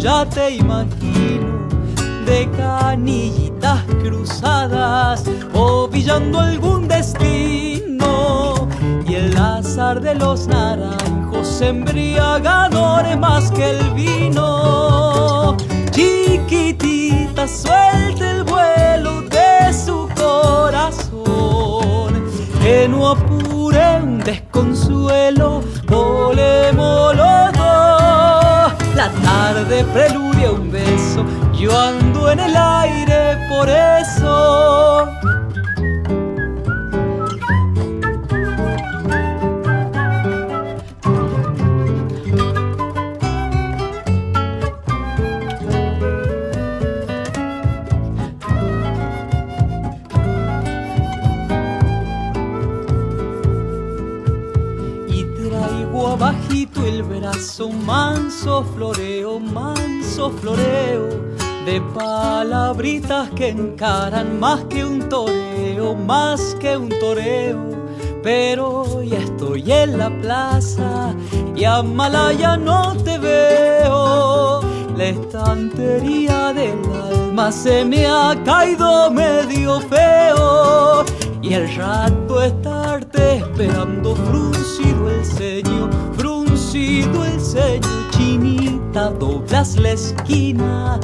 [0.01, 1.67] ya te imagino.
[2.25, 5.23] De canillitas cruzadas,
[5.53, 8.67] ovillando algún destino.
[9.07, 15.55] Y el azar de los naranjos embriagadores más que el vino.
[15.91, 21.21] Chiquitita, suelta el vuelo de su corazón.
[22.61, 25.61] Que no apure un desconsuelo,
[29.85, 35.07] preludia un beso, yo ando en el aire por eso.
[55.07, 59.10] y traigo abajito el brazo manso floreo
[61.79, 67.69] palabritas que encaran más que un toreo, más que un toreo.
[68.23, 71.15] Pero ya estoy en la plaza
[71.55, 74.61] y a Malaya no te veo.
[74.97, 81.05] La estantería del alma se me ha caído medio feo.
[81.41, 90.99] Y el rato estarte esperando fruncido el ceño, fruncido el ceño, chinita, doblas la esquina.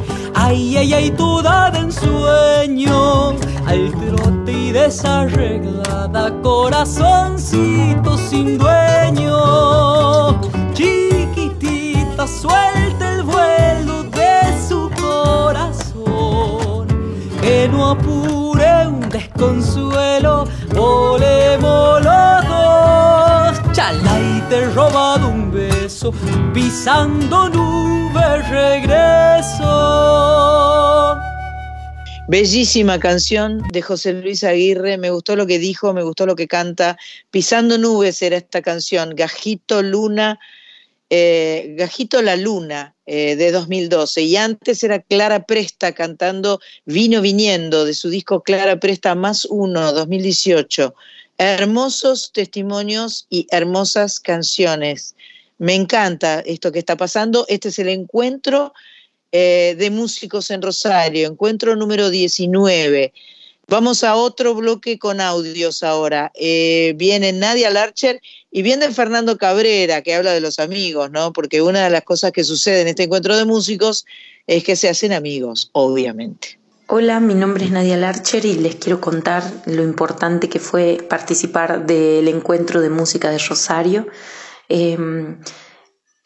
[0.50, 3.32] Ay, ay, ay, toda de ensueño,
[3.66, 10.40] al trote y desarreglada, corazoncito sin dueño.
[10.74, 16.88] Chiquitita, suelta el vuelo de su corazón,
[17.42, 23.74] que no apure un desconsuelo, volemos los dos.
[23.74, 25.37] Chala y te robado un
[26.54, 29.98] pisando nubes regreso.
[32.30, 36.48] Bellísima canción de José Luis Aguirre, me gustó lo que dijo, me gustó lo que
[36.48, 36.98] canta.
[37.32, 40.38] Pisando nubes era esta canción, Gajito Luna,
[41.10, 44.24] eh, Gajito la Luna eh, de 2012.
[44.24, 49.94] Y antes era Clara Presta cantando Vino Viniendo de su disco Clara Presta más uno,
[49.94, 50.94] 2018.
[51.38, 55.16] Hermosos testimonios y hermosas canciones.
[55.58, 57.46] Me encanta esto que está pasando.
[57.48, 58.74] Este es el encuentro
[59.32, 63.14] eh, de músicos en Rosario, encuentro número 19.
[63.70, 66.32] Vamos a otro bloque con audios ahora.
[66.36, 71.34] Eh, viene Nadia Larcher y viene Fernando Cabrera, que habla de los amigos, ¿no?
[71.34, 74.06] Porque una de las cosas que sucede en este encuentro de músicos
[74.48, 76.58] es que se hacen amigos, obviamente.
[76.88, 81.86] Hola, mi nombre es Nadia Larcher y les quiero contar lo importante que fue participar
[81.86, 84.08] del encuentro de música de Rosario.
[84.70, 84.98] Eh,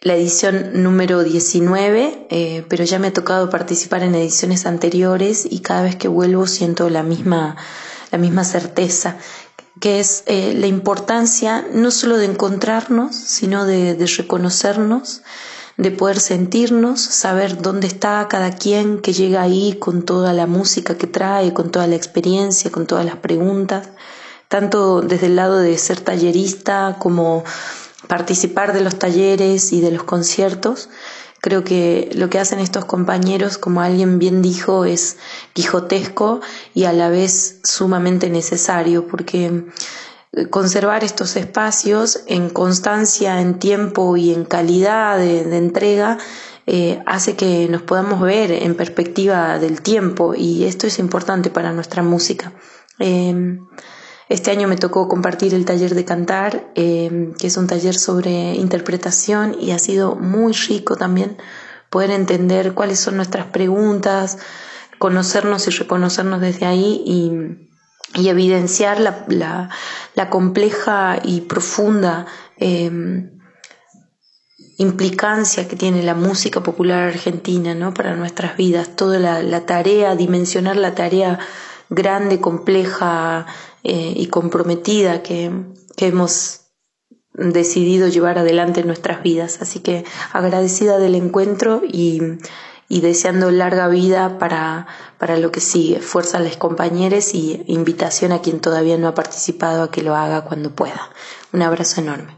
[0.04, 5.60] la edición número 19, eh, pero ya me ha tocado participar en ediciones anteriores y
[5.60, 7.56] cada vez que vuelvo siento la misma,
[8.12, 9.18] la misma certeza,
[9.80, 15.22] que es eh, la importancia no solo de encontrarnos, sino de, de reconocernos,
[15.78, 20.98] de poder sentirnos, saber dónde está cada quien que llega ahí con toda la música
[20.98, 23.90] que trae, con toda la experiencia, con todas las preguntas,
[24.48, 27.44] tanto desde el lado de ser tallerista como
[28.08, 30.90] participar de los talleres y de los conciertos.
[31.42, 35.18] Creo que lo que hacen estos compañeros, como alguien bien dijo, es
[35.54, 36.40] quijotesco
[36.74, 39.66] y a la vez sumamente necesario, porque
[40.50, 46.20] conservar estos espacios en constancia, en tiempo y en calidad de, entrega
[46.68, 51.74] eh, hace que nos podamos ver en perspectiva del tiempo y esto es importante para
[51.74, 52.54] nuestra música.
[53.00, 53.60] Eh,
[54.32, 58.56] este año me tocó compartir el taller de cantar, eh, que es un taller sobre
[58.56, 61.38] interpretación y ha sido muy rico también
[61.90, 64.38] poder entender cuáles son nuestras preguntas,
[65.00, 67.68] conocernos y reconocernos desde ahí y,
[68.30, 72.26] evidenciar la, compleja y profunda
[72.58, 73.30] eh,
[74.78, 77.94] implicancia que tiene la música popular argentina ¿no?
[77.94, 81.40] para nuestras vidas, toda la tarea, dimensionar la tarea
[81.90, 83.46] grande, compleja
[83.84, 85.52] eh, y comprometida que,
[85.96, 86.62] que hemos
[87.34, 89.62] decidido llevar adelante en nuestras vidas.
[89.62, 90.04] Así que
[90.34, 92.22] agradecida del encuentro y,
[92.90, 94.88] y deseando larga vida para,
[95.18, 96.00] para lo que sigue.
[96.00, 100.16] Fuerza a los compañeros y invitación a quien todavía no ha participado a que lo
[100.16, 101.10] haga cuando pueda.
[101.54, 102.36] Un abrazo enorme.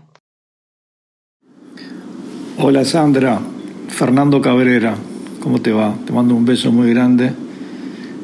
[2.60, 3.41] Hola Sandra,
[3.90, 4.95] Fernando Cabrera,
[5.41, 5.95] ¿cómo te va?
[6.06, 7.34] Te mando un beso muy grande.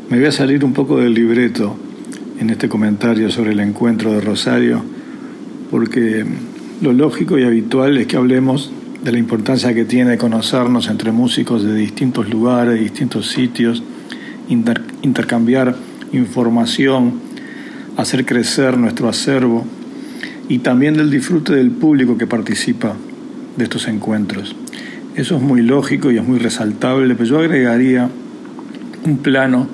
[0.07, 1.75] Me voy a salir un poco del libreto
[2.39, 4.81] en este comentario sobre el encuentro de Rosario,
[5.69, 6.25] porque
[6.81, 8.71] lo lógico y habitual es que hablemos
[9.03, 13.83] de la importancia que tiene conocernos entre músicos de distintos lugares, de distintos sitios,
[14.47, 15.75] inter- intercambiar
[16.11, 17.13] información,
[17.97, 19.65] hacer crecer nuestro acervo
[20.47, 22.95] y también del disfrute del público que participa
[23.57, 24.55] de estos encuentros.
[25.15, 28.09] Eso es muy lógico y es muy resaltable, pero yo agregaría
[29.05, 29.67] un plano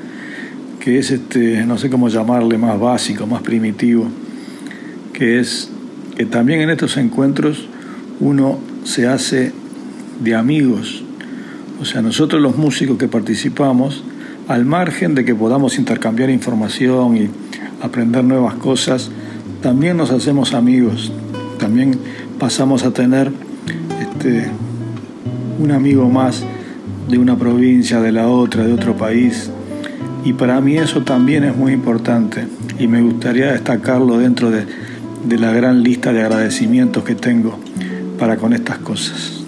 [0.85, 4.05] que es este, no sé cómo llamarle, más básico, más primitivo,
[5.13, 5.71] que es
[6.15, 7.67] que también en estos encuentros
[8.19, 9.51] uno se hace
[10.23, 11.03] de amigos.
[11.81, 14.03] O sea, nosotros los músicos que participamos,
[14.47, 17.29] al margen de que podamos intercambiar información y
[17.81, 19.09] aprender nuevas cosas,
[19.63, 21.11] también nos hacemos amigos.
[21.57, 21.97] También
[22.37, 23.31] pasamos a tener
[23.99, 24.51] este,
[25.59, 26.43] un amigo más
[27.09, 29.49] de una provincia, de la otra, de otro país.
[30.25, 32.47] Y para mí eso también es muy importante
[32.79, 34.65] y me gustaría destacarlo dentro de,
[35.23, 37.59] de la gran lista de agradecimientos que tengo
[38.17, 39.43] para con estas cosas.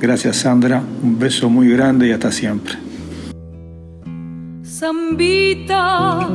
[0.00, 2.74] Gracias Sandra, un beso muy grande y hasta siempre.
[4.64, 6.28] Zambita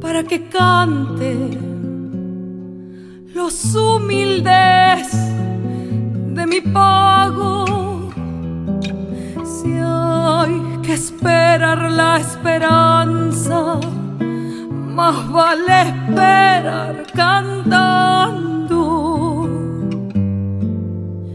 [0.00, 1.34] para que cante
[3.34, 5.12] los humildes
[6.34, 7.85] de mi pago.
[9.66, 13.80] Si hay que esperar la esperanza,
[14.94, 18.78] más vale esperar cantando.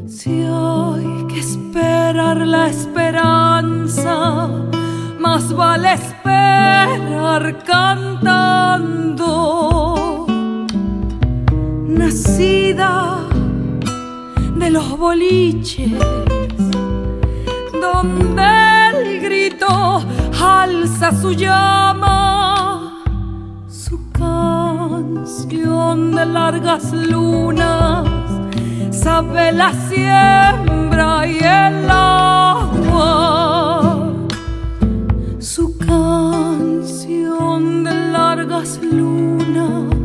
[0.07, 4.47] Si hay que esperar la esperanza,
[5.19, 9.25] más vale esperar cantando.
[11.85, 13.17] Nacida
[14.55, 15.91] de los boliches,
[17.81, 18.43] donde
[18.93, 20.01] el grito
[20.39, 23.03] alza su llama,
[23.67, 28.07] su canción de largas lunas,
[28.91, 34.13] sabe la siembra y el agua.
[35.39, 39.95] Su canción de largas lunas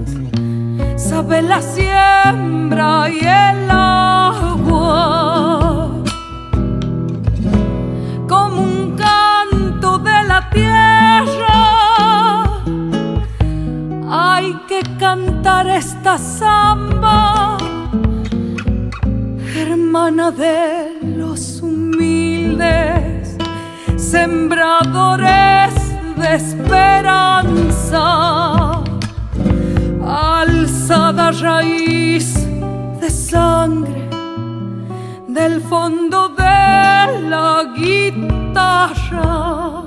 [0.97, 5.16] sabe la siembra y el agua
[14.99, 17.57] cantar esta samba
[19.55, 23.37] hermana de los humildes
[23.97, 25.75] sembradores
[26.17, 28.03] de esperanza,
[30.05, 32.47] alzada raíz
[33.01, 34.09] de sangre
[35.29, 39.86] del fondo de la guitarra.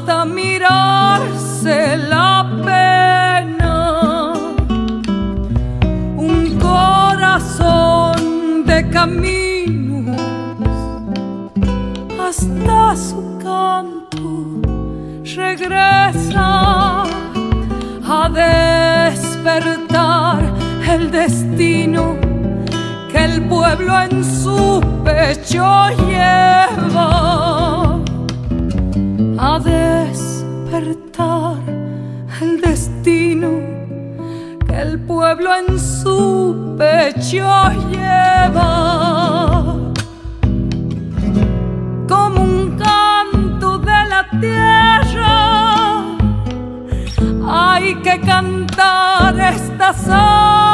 [0.00, 4.32] Hasta mirarse la pena.
[6.16, 8.14] Un corazón
[8.64, 10.16] de caminos
[12.18, 14.62] hasta su canto
[15.36, 17.04] regresa
[18.08, 18.28] a
[19.12, 20.40] despertar
[20.88, 22.16] el destino
[23.12, 27.19] que el pueblo en su pecho lleva
[29.64, 31.56] despertar
[32.40, 33.48] el destino
[34.66, 37.46] que el pueblo en su pecho
[37.90, 39.76] lleva
[42.08, 46.04] como un canto de la tierra.
[47.46, 50.69] Hay que cantar esta samba,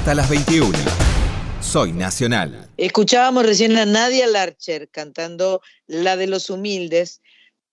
[0.00, 0.78] Hasta las 21.
[1.60, 2.70] Soy Nacional.
[2.78, 7.20] Escuchábamos recién a Nadia Larcher cantando La de los Humildes,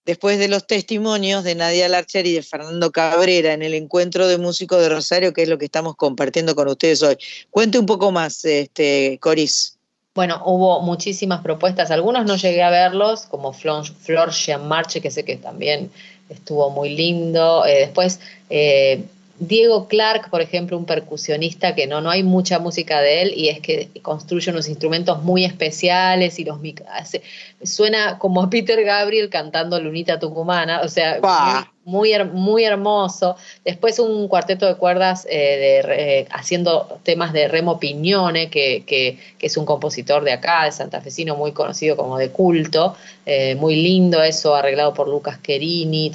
[0.05, 4.37] después de los testimonios de Nadia Larcher y de Fernando Cabrera en el encuentro de
[4.37, 7.15] músicos de Rosario, que es lo que estamos compartiendo con ustedes hoy.
[7.49, 9.77] Cuente un poco más, este, Coris.
[10.13, 14.31] Bueno, hubo muchísimas propuestas, algunos no llegué a verlos, como Flor, Flor
[14.65, 15.89] Marche, que sé que también
[16.27, 17.65] estuvo muy lindo.
[17.65, 19.05] Eh, después, eh,
[19.39, 23.49] Diego Clark, por ejemplo, un percusionista que no, no hay mucha música de él y
[23.49, 26.59] es que construye unos instrumentos muy especiales y los
[26.91, 27.21] hace-
[27.63, 31.19] suena como a Peter Gabriel cantando Lunita Tucumana, o sea,
[31.85, 33.35] muy, muy hermoso.
[33.63, 39.17] Después un cuarteto de cuerdas eh, de eh, haciendo temas de Remo Pignone, que, que-
[39.37, 42.95] que es un compositor de acá, de santafesino, muy conocido como de culto,
[43.25, 46.11] eh, muy lindo eso, arreglado por Lucas Querini,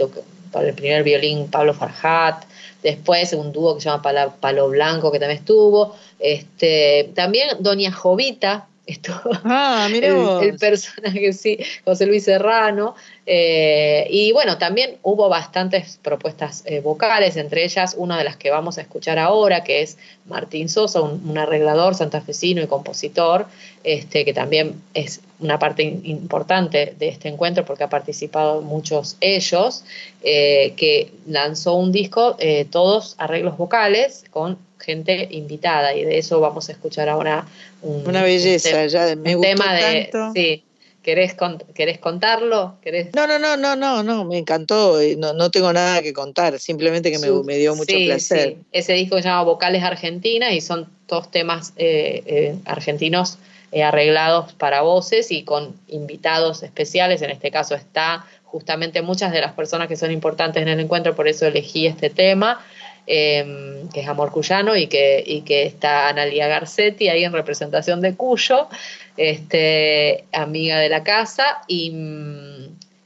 [0.50, 2.44] para el primer violín Pablo Farhat.
[2.82, 4.02] Después un dúo que se llama
[4.40, 5.94] Palo Blanco, que también estuvo.
[6.18, 10.42] Este, también Doña Jovita, estuvo Ah, mira el, vos.
[10.42, 12.94] el personaje, sí, José Luis Serrano.
[13.26, 18.50] eh, y bueno, también hubo bastantes propuestas eh, vocales, entre ellas una de las que
[18.50, 23.46] vamos a escuchar ahora, que es Martín Sosa, un, un arreglador santafesino y compositor,
[23.84, 29.16] este, que también es una parte in- importante de este encuentro porque ha participado muchos
[29.20, 29.84] ellos,
[30.22, 32.36] eh, que lanzó un disco,
[32.70, 37.46] todos arreglos vocales, con gente invitada, y de eso vamos a escuchar ahora
[37.82, 40.32] un, Una un belleza, te- ya me un gustó tema de, tanto.
[40.34, 40.64] sí,
[41.02, 42.76] ¿querés, cont- ¿querés contarlo?
[42.82, 43.08] ¿Querés?
[43.14, 46.58] No, no, no, no, no, no, me encantó, eh, no, no tengo nada que contar,
[46.58, 48.50] simplemente que me, Su- me dio mucho sí, placer.
[48.50, 48.56] sí.
[48.72, 53.38] Ese disco se llama Vocales Argentina y son todos temas eh, eh, argentinos
[53.72, 57.22] eh, arreglados para voces y con invitados especiales.
[57.22, 61.16] En este caso está justamente muchas de las personas que son importantes en el encuentro,
[61.16, 62.60] por eso elegí este tema,
[63.06, 68.00] eh, que es Amor Cuyano y que, y que está Analia Garcetti ahí en representación
[68.00, 68.68] de Cuyo,
[69.16, 71.92] este, amiga de la casa, y,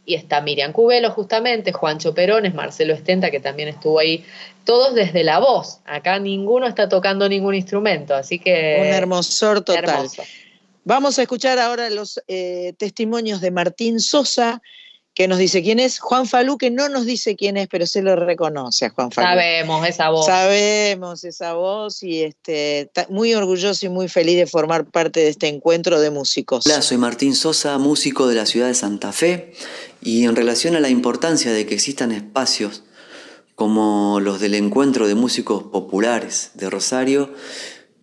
[0.05, 4.25] y está Miriam Cubelo justamente, Juancho Perones, Marcelo Estenta, que también estuvo ahí,
[4.65, 5.81] todos desde la voz.
[5.85, 8.79] Acá ninguno está tocando ningún instrumento, así que...
[8.81, 9.85] Un hermosor total.
[9.85, 10.23] hermoso.
[10.85, 14.63] Vamos a escuchar ahora los eh, testimonios de Martín Sosa,
[15.17, 18.03] que nos dice quién es, Juan Falú, que no nos dice quién es, pero se
[18.03, 19.27] lo reconoce a Juan Falú.
[19.27, 20.27] Sabemos esa voz.
[20.27, 25.49] Sabemos esa voz y este, muy orgulloso y muy feliz de formar parte de este
[25.49, 26.67] encuentro de músicos.
[26.67, 29.55] Hola, soy Martín Sosa, músico de la ciudad de Santa Fe,
[30.03, 32.83] y en relación a la importancia de que existan espacios
[33.55, 37.33] como los del encuentro de músicos populares de Rosario,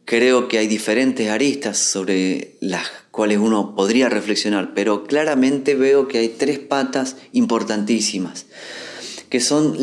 [0.03, 6.18] creo que hay diferentes aristas sobre las cuales uno podría reflexionar, pero claramente veo que
[6.18, 8.48] hay tres patas importantísimas,
[9.30, 9.77] que son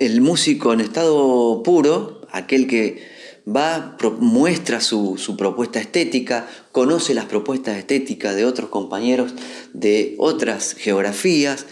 [0.00, 3.00] el músico en estado puro, aquel que
[3.46, 9.32] va, muestra su, propuesta estética, conoce las propuestas estéticas de otros compañeros
[9.72, 11.64] de otras geografías.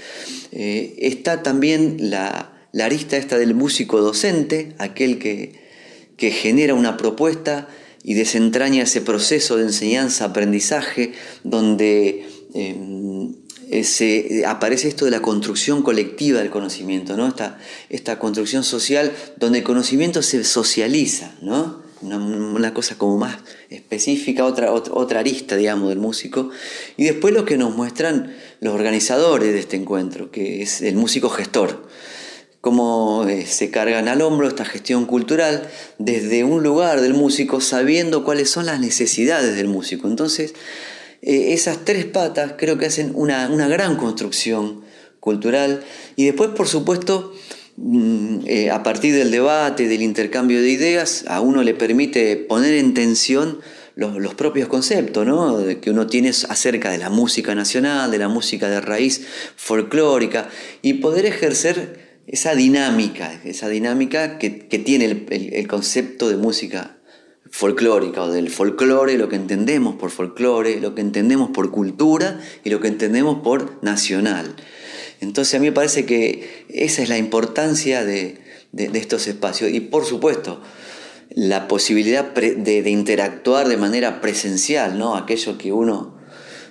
[0.52, 5.58] Eh, está también la, arista esta del músico docente, aquel que,
[6.16, 7.66] que genera una propuesta
[8.04, 12.76] y desentraña ese proceso de enseñanza-aprendizaje donde eh,
[13.70, 17.26] eh, se, aparece esto de la construcción colectiva del conocimiento, ¿no?
[17.26, 17.58] esta,
[17.88, 21.82] esta construcción social donde el conocimiento se socializa, ¿no?
[22.02, 23.38] una, una cosa como más
[23.70, 26.50] específica, otra, otra, otra arista, digamos, del músico.
[26.98, 31.30] Y después lo que nos muestran los organizadores de este encuentro, que es el músico
[31.30, 31.88] gestor
[32.64, 35.68] cómo eh, se cargan al hombro esta gestión cultural
[35.98, 40.08] desde un lugar del músico sabiendo cuáles son las necesidades del músico.
[40.08, 40.54] Entonces,
[41.20, 44.80] eh, esas tres patas creo que hacen una, una gran construcción
[45.20, 45.84] cultural
[46.16, 47.34] y después, por supuesto,
[47.76, 52.72] mm, eh, a partir del debate, del intercambio de ideas, a uno le permite poner
[52.72, 53.60] en tensión
[53.94, 55.58] los, los propios conceptos ¿no?
[55.82, 60.48] Que uno tiene acerca de la música nacional, de la música de raíz folclórica
[60.80, 66.96] y poder ejercer esa dinámica, esa dinámica que, que tiene el, el- concepto de música
[67.50, 72.70] folclórica o del folclore, lo que entendemos por folclore, lo que entendemos por cultura y
[72.70, 74.56] lo que entendemos por nacional.
[75.20, 78.38] Entonces a mí me parece que esa es la importancia de,
[78.72, 79.70] de- estos espacios.
[79.70, 80.60] Y por supuesto,
[81.30, 85.14] la posibilidad de, de interactuar de manera presencial, ¿no?
[85.16, 86.14] Aquello que uno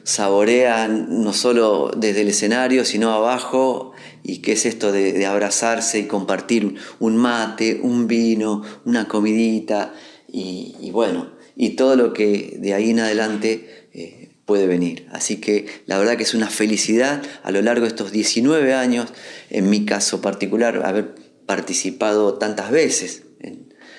[0.03, 3.93] saborea no solo desde el escenario, sino abajo,
[4.23, 9.93] y que es esto de, abrazarse y compartir un mate, un vino, una comidita,
[10.27, 15.07] y, bueno, y todo lo que de ahí en adelante eh, puede venir.
[15.11, 19.09] Así que la verdad que es una felicidad a lo largo de estos 19 años,
[19.51, 21.13] en mi caso particular, haber
[21.45, 23.23] participado tantas veces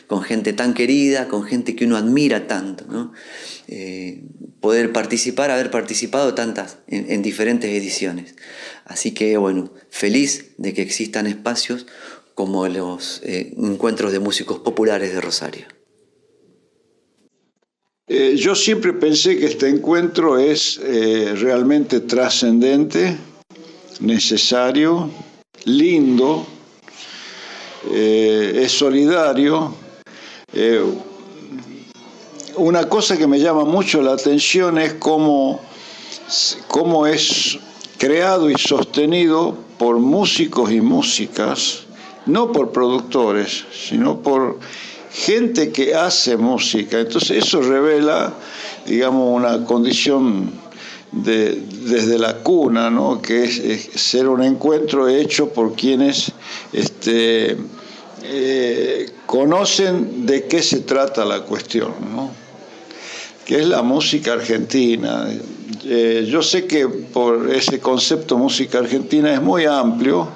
[0.07, 3.13] con gente tan querida, con gente que uno admira tanto, ¿no?
[3.67, 4.25] Eh,
[4.61, 8.35] poder participar, haber participado tantas en, en diferentes ediciones.
[8.85, 11.87] Así que bueno, feliz de que existan espacios
[12.35, 15.67] como los eh, encuentros de músicos populares de Rosario.
[18.07, 23.17] Eh, yo siempre pensé que este encuentro es realmente trascendente,
[24.01, 25.11] necesario,
[25.65, 26.47] lindo,
[27.91, 29.84] es solidario.
[30.55, 30.81] Eh,
[32.57, 35.61] una cosa que me llama mucho la atención es cómo,
[36.69, 37.59] cómo es
[37.99, 41.81] creado y sostenido por músicos y músicas,
[42.27, 44.61] no por productores, sino por
[45.13, 47.01] gente que hace música.
[47.01, 48.33] Entonces eso revela,
[48.87, 50.53] digamos, una condición
[51.11, 53.21] de- desde la cuna, ¿no?
[53.21, 56.31] que es, es ser un encuentro hecho por quienes
[56.73, 57.57] este,
[58.27, 62.31] eh, conocen de qué se trata la cuestión, ¿no?
[63.45, 65.29] que es la música argentina.
[65.85, 70.29] Eh, yo sé que por ese concepto música argentina es muy amplio,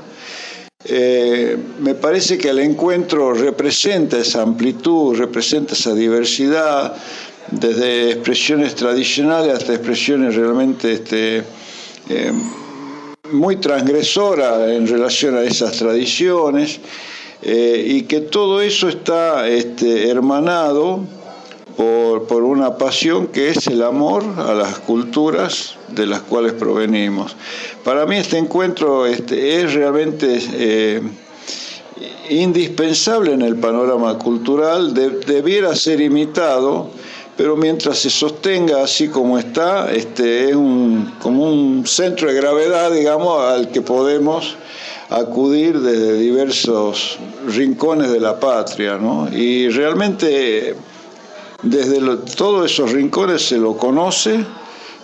[0.85, 6.95] eh, me parece que el encuentro representa esa amplitud, representa esa diversidad,
[7.51, 11.43] desde expresiones tradicionales hasta expresiones realmente este,
[13.33, 16.81] muy transgresoras en relación a esas tradiciones,
[17.43, 21.01] eh, y que todo eso está este, hermanado
[21.77, 27.37] por, por una pasión que es el amor a las culturas de las cuales provenimos.
[27.85, 31.01] Para mí este encuentro este, es realmente eh,
[32.31, 36.91] indispensable en el panorama cultural, de- debiera ser imitado,
[37.37, 42.91] pero mientras se sostenga así como está, este, es un, como un centro de gravedad,
[42.91, 44.57] digamos, al que podemos
[45.11, 49.29] acudir desde diversos rincones de la patria, ¿no?
[49.33, 50.75] Y realmente
[51.63, 52.01] desde
[52.37, 54.45] todos esos rincones se lo conoce,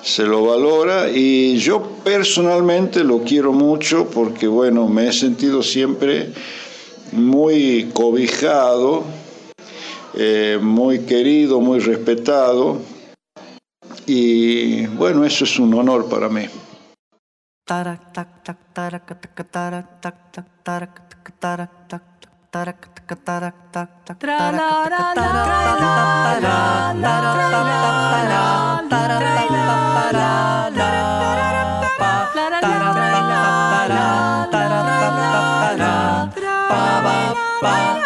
[0.02, 6.30] se lo valora y yo personalmente lo quiero mucho porque, bueno, me he sentido siempre
[7.12, 9.04] muy cobijado,
[10.14, 12.78] eh, muy querido, muy respetado
[14.06, 16.46] y, bueno, eso es un honor para mí.
[17.64, 22.04] tarak tak tak tarak tak tarak tak tak tarak tak tarak tak
[22.52, 24.20] tarak tak tarak tak tak
[36.68, 37.18] Ba ba
[37.64, 38.03] ba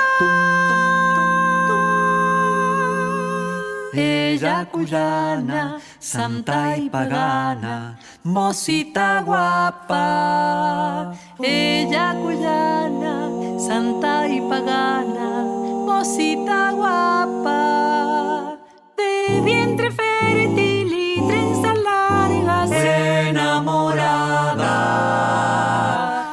[3.93, 11.15] Ella cuyana, santa y pagana, mosita guapa.
[11.43, 15.45] Ella cuyana, santa y pagana,
[15.87, 18.59] mosita guapa,
[18.97, 24.09] de vientre fértil y trenzas largas, enamorada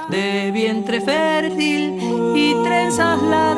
[0.10, 2.00] de vientre fértil
[2.36, 3.55] y trenzas largas,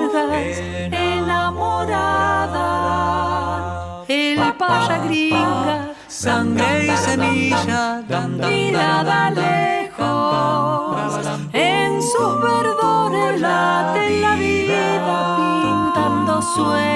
[5.07, 8.03] gringa, sangre y semilla,
[8.37, 16.87] mirada lejos, en sus verdores late la vida pintando sueños.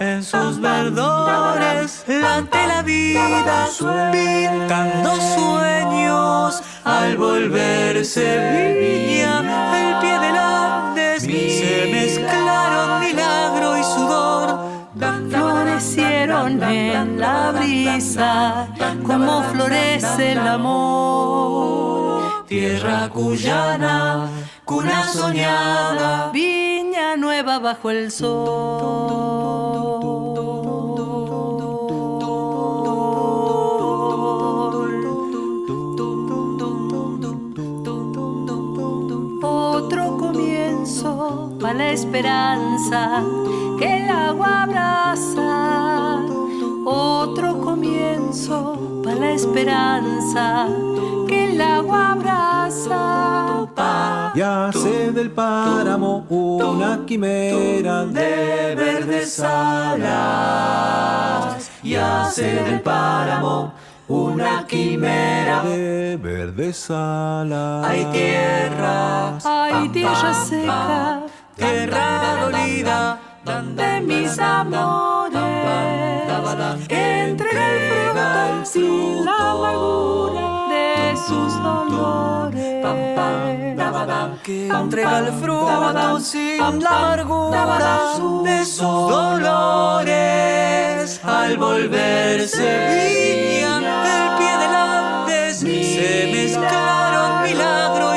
[0.00, 3.68] En sus verdores late la vida,
[4.12, 6.62] pintando sueños.
[6.84, 8.26] Al volverse
[8.78, 9.93] viña,
[16.70, 18.68] en la brisa
[19.06, 21.84] como florece el amor.
[22.46, 24.28] Tierra cuyana,
[24.64, 29.24] cuna soñada, Viña nueva bajo el sol.
[39.42, 43.22] Otro comienzo para la esperanza
[43.78, 46.33] que el agua abraza.
[46.86, 50.68] Otro comienzo para la esperanza
[51.26, 53.66] que el agua abraza.
[54.34, 60.50] Y hace del páramo una quimera de verdes alas
[61.82, 63.72] y hace del páramo
[64.08, 67.86] una quimera de verdes alas.
[67.86, 71.22] Hay tierra, hay tierra seca,
[71.56, 75.34] tierra dolida de mis amores.
[76.88, 82.84] Entrega el fruto sin la amargura de sus dolores.
[84.42, 90.44] que entrega el fruto sin la amargura de sus dolores
[91.24, 93.74] al volverse viña
[94.06, 98.13] del pie del Andes se mezclaron milagro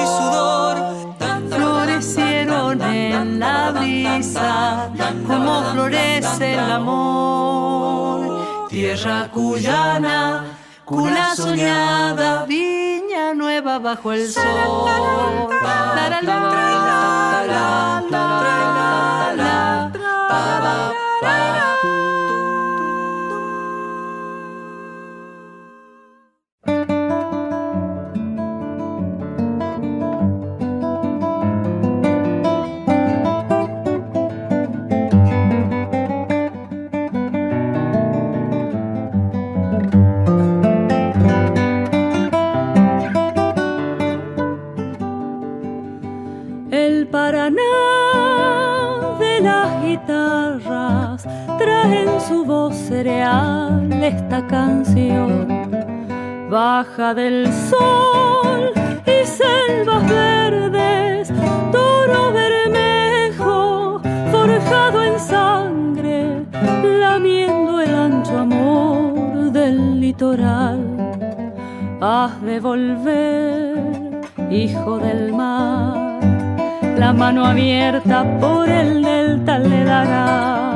[3.26, 4.90] la brisa
[5.26, 8.20] como florece el amor.
[8.70, 10.46] Tierra cuyana,
[10.86, 14.88] cuna soñada, viña nueva bajo el sol.
[52.98, 55.48] Cereal esta canción.
[56.50, 58.72] Baja del sol
[59.06, 61.32] y selvas verdes,
[61.72, 64.02] toro bermejo
[64.32, 66.46] forjado en sangre,
[67.04, 70.80] lamiendo el ancho amor del litoral.
[72.02, 76.08] Has de volver, hijo del mar
[76.98, 80.67] la mano abierta por el delta le darás.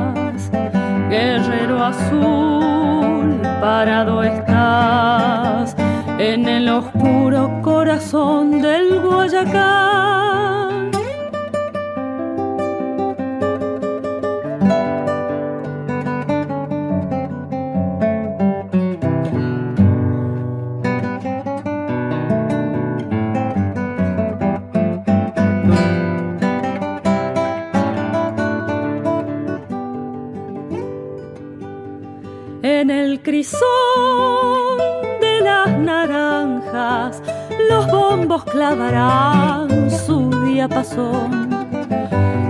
[1.12, 5.76] Guerrero azul, parado estás
[6.18, 10.21] en el oscuro corazón del Guayacán.
[33.22, 34.78] El crisol
[35.20, 37.22] de las naranjas,
[37.70, 41.50] los bombos clavarán su diapasón.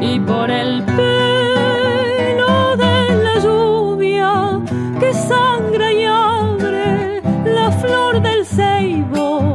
[0.00, 4.60] Y por el pelo de la lluvia
[4.98, 9.54] que sangra y abre la flor del ceibo,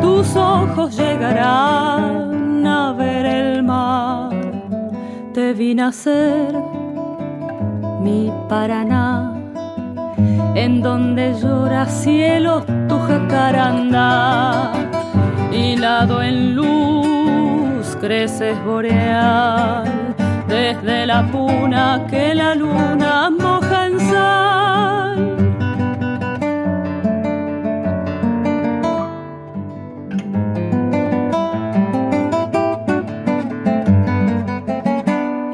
[0.00, 4.30] tus ojos llegarán a ver el mar.
[5.32, 6.54] Te vi nacer,
[8.00, 9.33] mi Paraná
[10.54, 14.72] en donde llora cielo tu jacaranda,
[15.52, 19.84] hilado en luz creces boreal,
[20.48, 24.44] desde la puna que la luna moja en sal.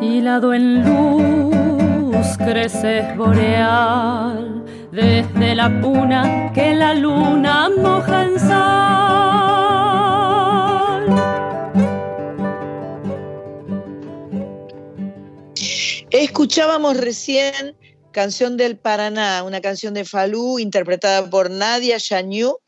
[0.03, 4.50] Hilado en luz creces boreal,
[4.93, 8.61] desde la puna que la luna moja en sal.
[16.11, 17.77] Escuchábamos recién
[18.11, 22.61] Canción del Paraná, una canción de Falú interpretada por Nadia Yanyuk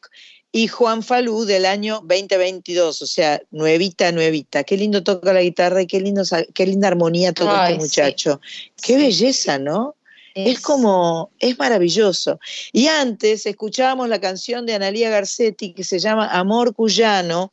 [0.53, 4.63] y Juan Falú del año 2022, o sea, nuevita, nuevita.
[4.63, 6.23] Qué lindo toca la guitarra y qué, lindo,
[6.55, 8.01] qué linda armonía toca Ay, este sí.
[8.01, 8.41] muchacho.
[8.81, 9.97] Qué belleza, ¿no?
[10.35, 12.39] Es como, es maravilloso.
[12.73, 17.53] Y antes escuchábamos la canción de Analía Garcetti que se llama Amor Cuyano,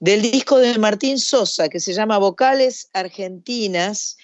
[0.00, 4.16] del disco de Martín Sosa, que se llama Vocales Argentinas,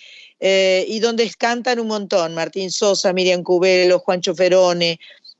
[0.44, 4.98] eh, y donde cantan un montón, Martín Sosa, Miriam Cubelo, Juancho Ferone.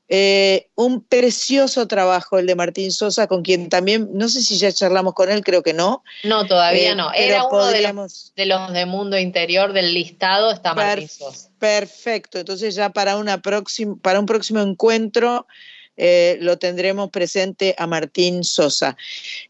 [0.09, 4.71] Eh, un precioso trabajo el de Martín Sosa, con quien también, no sé si ya
[4.71, 6.03] charlamos con él, creo que no.
[6.23, 7.11] No, todavía Eh, no.
[7.13, 11.49] Era uno de los, de los de Mundo Interior del listado, está Martín Sosa.
[11.59, 15.47] Perfecto, entonces ya para, una próxima, para un próximo encuentro
[15.95, 18.97] eh, lo tendremos presente a Martín Sosa.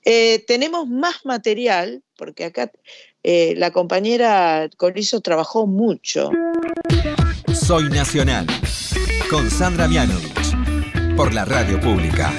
[0.04, 2.72] Eh, tenemos más material, porque acá
[3.24, 6.32] eh, la compañera Corizo trabajó mucho.
[7.54, 8.46] Soy Nacional.
[9.30, 10.43] Con Sandra Mianovich.
[11.16, 12.32] Por la radio pública.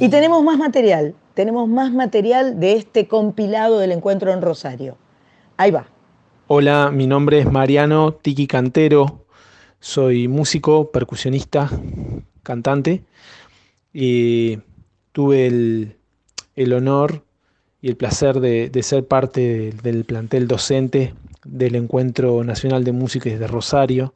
[0.00, 1.14] Y tenemos más material.
[1.34, 4.96] tenemos más material de este compilado del encuentro en Rosario.
[5.56, 5.86] Ahí va.
[6.48, 9.26] Hola, mi nombre es Mariano Tiki Cantero,
[9.80, 11.70] soy músico, percusionista,
[12.42, 13.04] cantante
[13.92, 14.58] y
[15.12, 15.96] tuve el,
[16.56, 17.24] el honor
[17.80, 22.92] y el placer de, de ser parte del, del plantel docente del Encuentro Nacional de
[22.92, 24.14] Música de Rosario.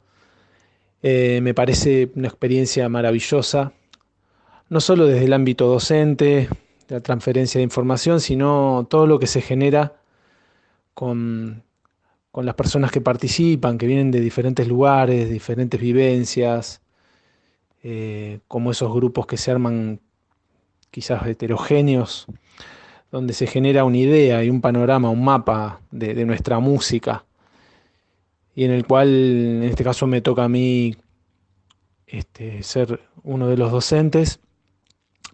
[1.03, 3.73] Eh, me parece una experiencia maravillosa,
[4.69, 6.47] no solo desde el ámbito docente,
[6.89, 9.99] la transferencia de información, sino todo lo que se genera
[10.93, 11.63] con,
[12.31, 16.81] con las personas que participan, que vienen de diferentes lugares, diferentes vivencias,
[17.83, 19.99] eh, como esos grupos que se arman
[20.91, 22.27] quizás heterogéneos,
[23.11, 27.25] donde se genera una idea y un panorama, un mapa de nuestra música,
[28.55, 30.95] y en el cual en este caso me toca a mí
[32.07, 34.39] este, ser uno de los docentes,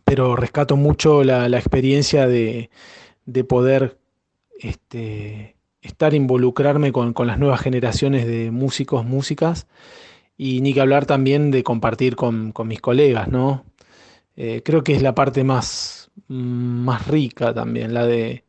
[0.03, 2.69] pero rescato mucho la, la experiencia de,
[3.26, 3.98] de poder
[4.60, 9.68] este, estar, involucrarme con, con, las nuevas generaciones de músicos, músicas,
[10.38, 13.65] y ni que hablar también de compartir con, con mis colegas, ¿no?
[14.35, 18.44] Eh, creo que es la parte más, más rica también, la de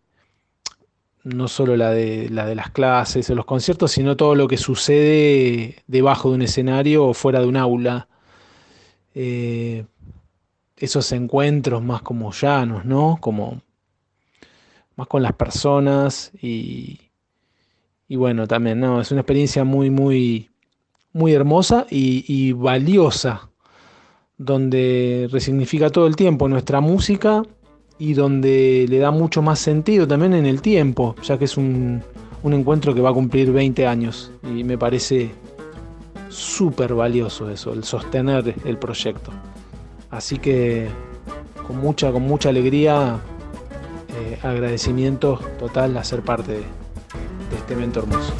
[1.24, 4.56] no solo la de, la de las clases o los conciertos, sino todo lo que
[4.56, 8.08] sucede debajo de un escenario o fuera de un aula.
[9.14, 9.84] Eh,
[10.76, 13.18] esos encuentros más como llanos, ¿no?
[13.20, 13.60] Como
[14.96, 17.00] más con las personas y,
[18.06, 19.00] y bueno, también, ¿no?
[19.00, 20.50] Es una experiencia muy, muy,
[21.12, 23.50] muy hermosa y, y valiosa,
[24.36, 27.42] donde resignifica todo el tiempo nuestra música
[27.98, 32.02] y donde le da mucho más sentido también en el tiempo, ya que es un,
[32.42, 35.30] un encuentro que va a cumplir 20 años y me parece
[36.28, 39.32] súper valioso eso, el sostener el proyecto.
[40.10, 40.88] Así que
[41.66, 43.18] con mucha, con mucha alegría,
[44.08, 46.62] eh, agradecimiento total a ser parte de,
[47.56, 48.32] este evento hermoso.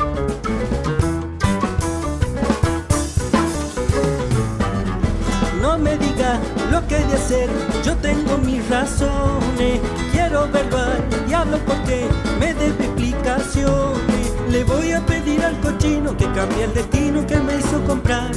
[5.61, 6.41] No me diga
[6.71, 7.51] lo que he de hacer,
[7.85, 9.48] yo tengo mis razones.
[10.40, 12.06] Al diablo porque
[12.39, 14.32] me debe explicaciones.
[14.51, 18.31] Le voy a pedir al cochino que cambie el destino que me hizo comprar.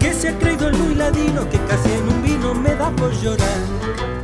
[0.00, 3.12] Que se ha creído el muy ladino, que casi en un vino me da por
[3.12, 4.21] llorar.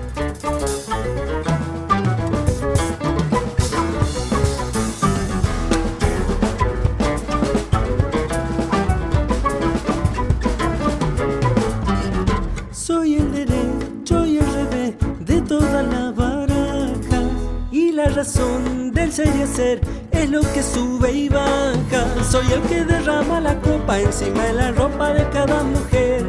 [18.18, 19.80] Razón del ser y hacer
[20.10, 22.02] es lo que sube y baja.
[22.28, 26.26] Soy el que derrama la copa encima de la ropa de cada mujer.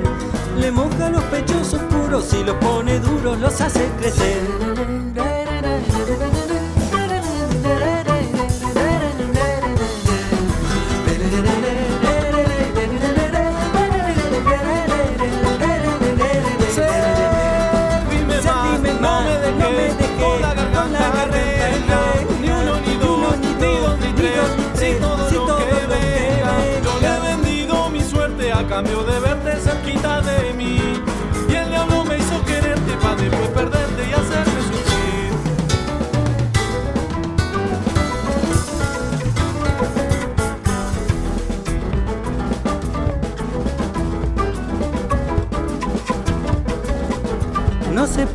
[0.59, 4.98] Le moja los pechos oscuros y los pone duros, los hace crecer.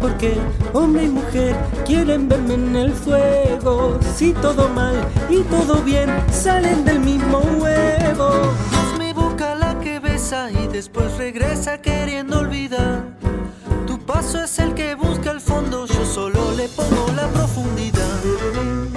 [0.05, 0.35] No sé por qué
[0.75, 1.57] hombre y mujer
[1.87, 3.99] quieren verme en el fuego.
[4.15, 4.95] Si todo mal
[5.31, 8.31] y todo bien salen del mismo huevo.
[8.83, 13.17] Es mi boca la que besa y después regresa queriendo olvidar.
[13.87, 18.94] Tu paso es el que busca el fondo, yo solo le pongo la profundidad.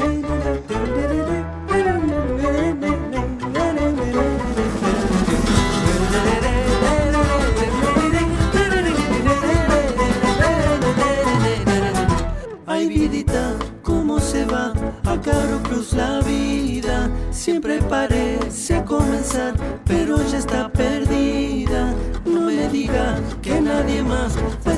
[17.97, 19.53] Parece comenzar,
[19.85, 21.93] pero ya está perdida.
[22.25, 24.73] No me diga que nadie más va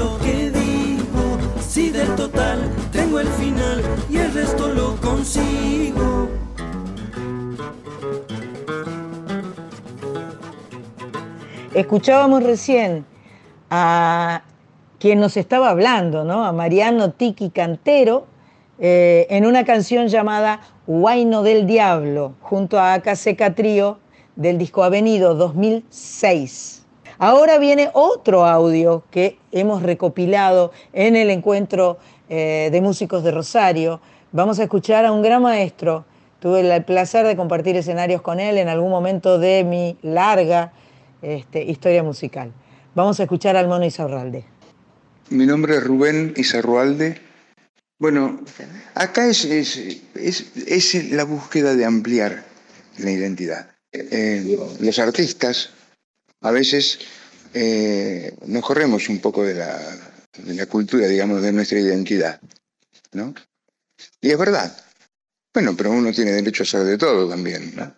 [0.00, 1.24] lo que digo.
[1.60, 2.58] Si del total
[2.90, 6.28] tengo el final y el resto lo consigo.
[11.74, 13.04] Escuchábamos recién
[13.68, 14.42] a
[15.00, 16.46] quien nos estaba hablando, ¿no?
[16.46, 18.26] A Mariano Tiki Cantero,
[18.78, 23.98] eh, en una canción llamada Guaino del Diablo, junto a AKC Trío
[24.36, 26.84] del disco Avenido 2006.
[27.18, 31.98] Ahora viene otro audio que hemos recopilado en el encuentro
[32.28, 34.00] eh, de músicos de Rosario.
[34.32, 36.04] Vamos a escuchar a un gran maestro.
[36.40, 40.72] Tuve el placer de compartir escenarios con él en algún momento de mi larga
[41.22, 42.52] este, historia musical.
[42.94, 44.44] Vamos a escuchar al mono Isaurralde.
[45.30, 47.23] Mi nombre es Rubén Izarrualde.
[47.98, 48.44] Bueno,
[48.94, 49.76] acá es, es,
[50.14, 52.44] es- es la búsqueda de ampliar
[52.98, 53.70] la identidad.
[53.92, 55.70] Eh, los artistas
[56.40, 56.98] a veces
[57.54, 59.78] eh, nos corremos un poco de la,
[60.38, 62.40] de la cultura, digamos, de nuestra identidad,
[63.12, 63.32] ¿no?
[64.20, 64.76] Y es verdad.
[65.54, 67.94] Bueno, pero uno tiene derecho a hacer de todo también, ¿no?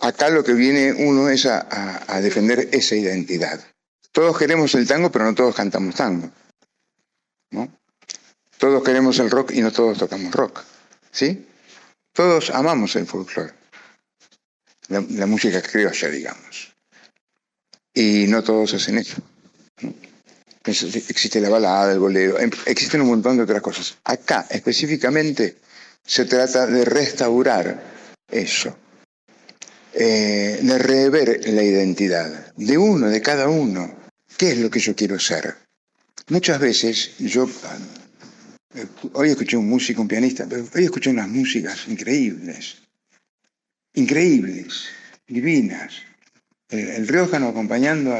[0.00, 3.58] Acá lo que viene uno es a, a- a defender esa identidad.
[4.12, 6.30] Todos queremos el tango, pero no todos cantamos tango.
[7.52, 7.79] ¿no?
[8.60, 10.62] Todos queremos el rock y no todos tocamos rock.
[11.10, 11.46] ¿Sí?
[12.12, 13.52] Todos amamos el folclore.
[14.88, 16.72] La, la música criolla, digamos.
[17.94, 19.16] Y no todos hacen eso.
[20.64, 23.96] Existe la balada, el bolero, em- existen un montón de otras cosas.
[24.04, 25.56] Acá, específicamente,
[26.04, 27.82] se trata de restaurar
[28.30, 28.76] eso
[29.94, 33.96] eh, de rever la identidad de uno, de cada uno.
[34.36, 35.56] ¿Qué es lo que yo quiero ser?
[36.28, 37.48] Muchas veces yo,
[39.14, 42.78] hoy escuché un músico, un pianista, pero hoy escuché unas músicas increíbles,
[43.94, 44.84] increíbles,
[45.26, 45.94] divinas.
[46.68, 48.12] El, el Riojano acompañando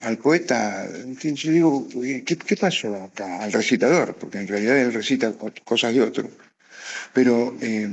[0.00, 0.88] al poeta,
[1.20, 1.88] yo digo,
[2.24, 3.42] ¿qué, pasó acá?
[3.42, 6.30] Al recitador, porque en realidad él recita co- cosas de otro.
[7.12, 7.88] Pero eh,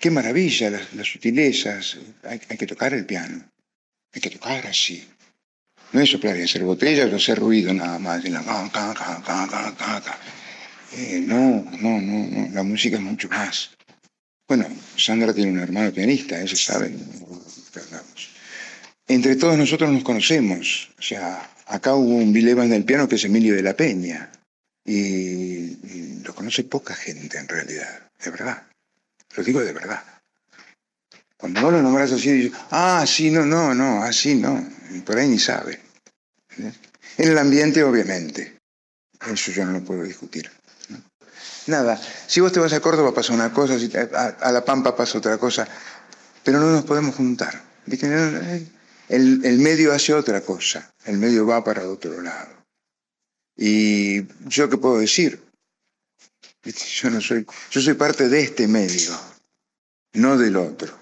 [0.00, 1.98] Qué maravilla, las, las sutilezas.
[2.22, 3.44] Hay, hay que tocar el piano.
[4.14, 5.06] Hay que tocar así.
[5.92, 8.24] No es soplar y hacer botellas o hacer ruido nada más.
[8.28, 10.18] la ca, ca, ca, ca.
[10.96, 12.48] Eh, no, no, no, no.
[12.52, 13.70] La música es mucho más.
[14.48, 16.98] Bueno, Sandra tiene un hermano pianista, eso saben.
[19.06, 20.90] Entre todos nosotros nos conocemos.
[20.98, 24.30] O sea, acá hubo un Bill del piano que es Emilio de la Peña.
[24.84, 28.62] Y lo conoce poca gente en realidad, de verdad.
[29.36, 30.02] Lo digo de verdad.
[31.40, 34.62] Cuando no lo nombras así, dices, ah, sí, no, no, no, así no.
[34.94, 35.80] Y Por ahí ni sabe.
[36.58, 38.58] En el ambiente, obviamente.
[39.26, 40.50] Eso yo no lo puedo discutir.
[40.88, 41.02] ¿no?
[41.66, 44.64] Nada, si vos te vas a Córdoba pasa una cosa, si te- a, a La
[44.64, 45.66] Pampa pasa otra cosa,
[46.44, 47.62] pero no nos podemos juntar.
[47.86, 48.66] No, no, eh,
[49.08, 52.54] El, el medio hace otra cosa, el medio va para otro lado.
[53.56, 55.42] Y yo qué puedo decir.
[56.62, 59.18] Yo no soy, yo soy parte de este medio,
[60.14, 60.98] no del otro.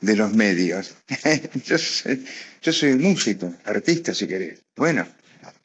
[0.00, 0.94] De los medios.
[1.64, 2.24] yo, soy,
[2.62, 4.60] yo soy músico, artista si querés.
[4.76, 5.06] Bueno,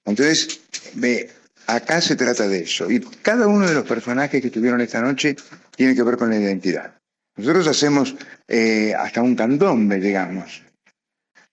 [0.06, 0.62] entonces,
[0.94, 1.30] ve,
[1.68, 2.90] acá se trata de eso.
[2.90, 5.36] Y cada uno de los personajes que estuvieron esta noche
[5.76, 6.96] tiene que ver con la identidad.
[7.36, 8.16] Nosotros hacemos
[8.48, 10.62] eh, hasta un candombe, digamos,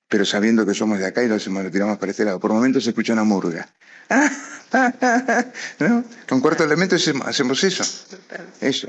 [0.09, 2.41] pero sabiendo que somos de acá y lo hacemos, lo tiramos para este lado.
[2.41, 3.69] Por momentos se escucha una murga.
[5.81, 6.05] ¿No?
[6.29, 7.85] Con cuarto elemento hacemos- hacemos eso.
[8.61, 8.89] Eso.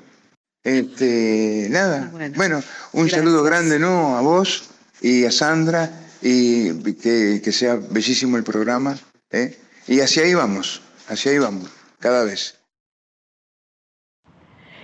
[0.63, 2.11] Este, nada.
[2.35, 2.61] Bueno,
[2.93, 4.17] un saludo grande ¿no?
[4.17, 4.69] a vos
[5.01, 5.89] y a Sandra
[6.21, 8.97] y que, que sea bellísimo el programa.
[9.31, 9.57] ¿eh?
[9.87, 11.69] Y hacia ahí vamos, hacia ahí vamos,
[11.99, 12.55] cada vez.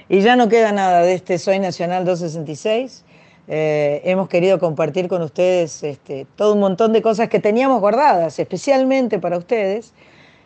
[0.09, 3.03] Y ya no queda nada de este Soy Nacional 266.
[3.47, 8.39] Eh, hemos querido compartir con ustedes este, todo un montón de cosas que teníamos guardadas,
[8.39, 9.93] especialmente para ustedes,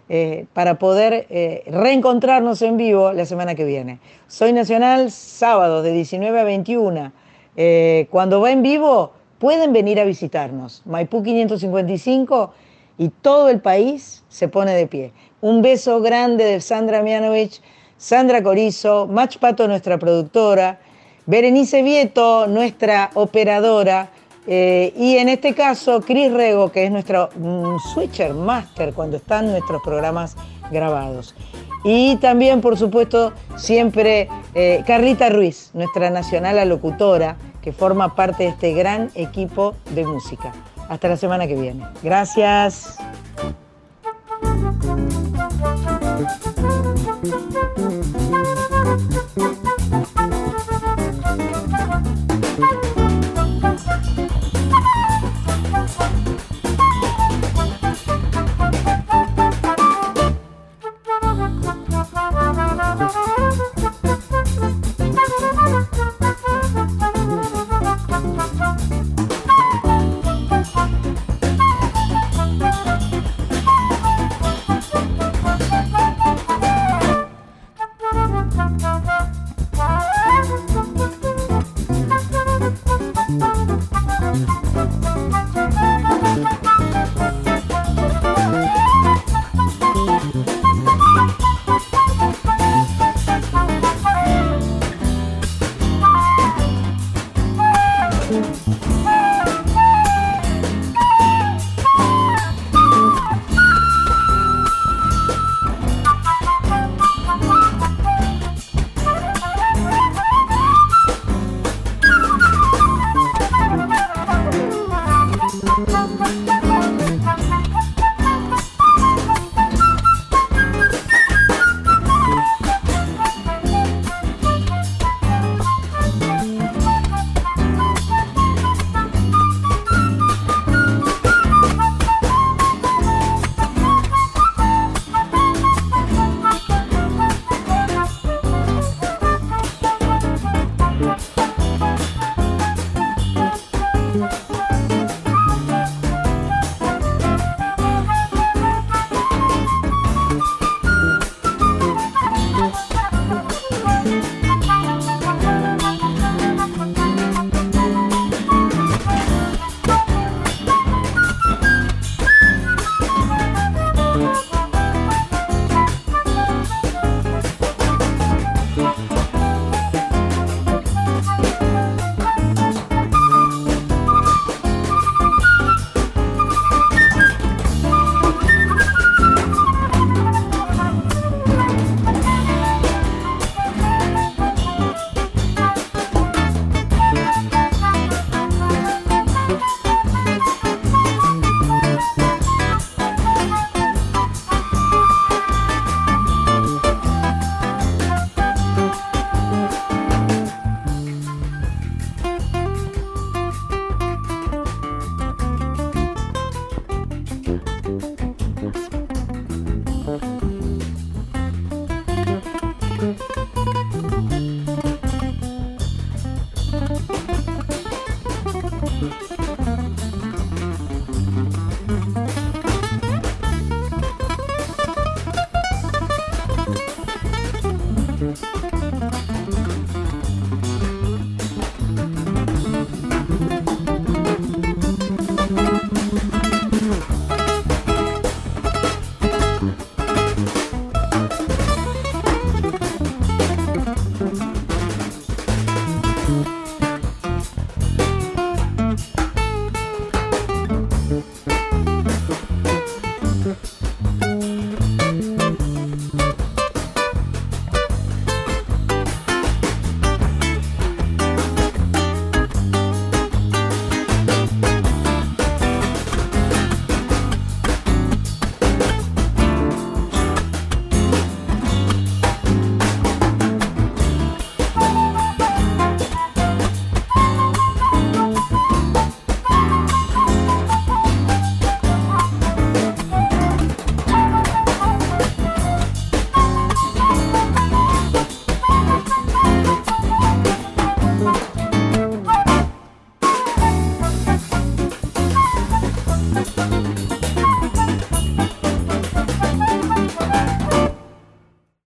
[0.10, 4.00] eh, para poder eh, reencontrarnos en vivo la semana que viene.
[4.28, 7.12] Soy Nacional, sábado de 19 a 21.
[7.58, 10.82] Eh, cuando va en vivo, pueden venir a visitarnos.
[10.86, 12.54] Maipú 555
[12.98, 15.12] y todo el país se pone de pie.
[15.42, 17.62] Un beso grande de Sandra Mianovich,
[17.98, 20.80] Sandra Corizo, Mach Pato, nuestra productora,
[21.26, 24.10] Berenice Vieto, nuestra operadora,
[24.48, 29.52] eh, y en este caso, Cris Rego, que es nuestro mm, switcher master cuando están
[29.52, 30.38] nuestros programas
[30.72, 31.36] grabados.
[31.84, 38.50] Y también, por supuesto, siempre eh, Carlita Ruiz, nuestra nacional locutora, que forma parte de
[38.50, 40.54] este gran equipo de música.
[40.90, 41.86] Hasta la semana que viene.
[42.02, 42.98] Gracias.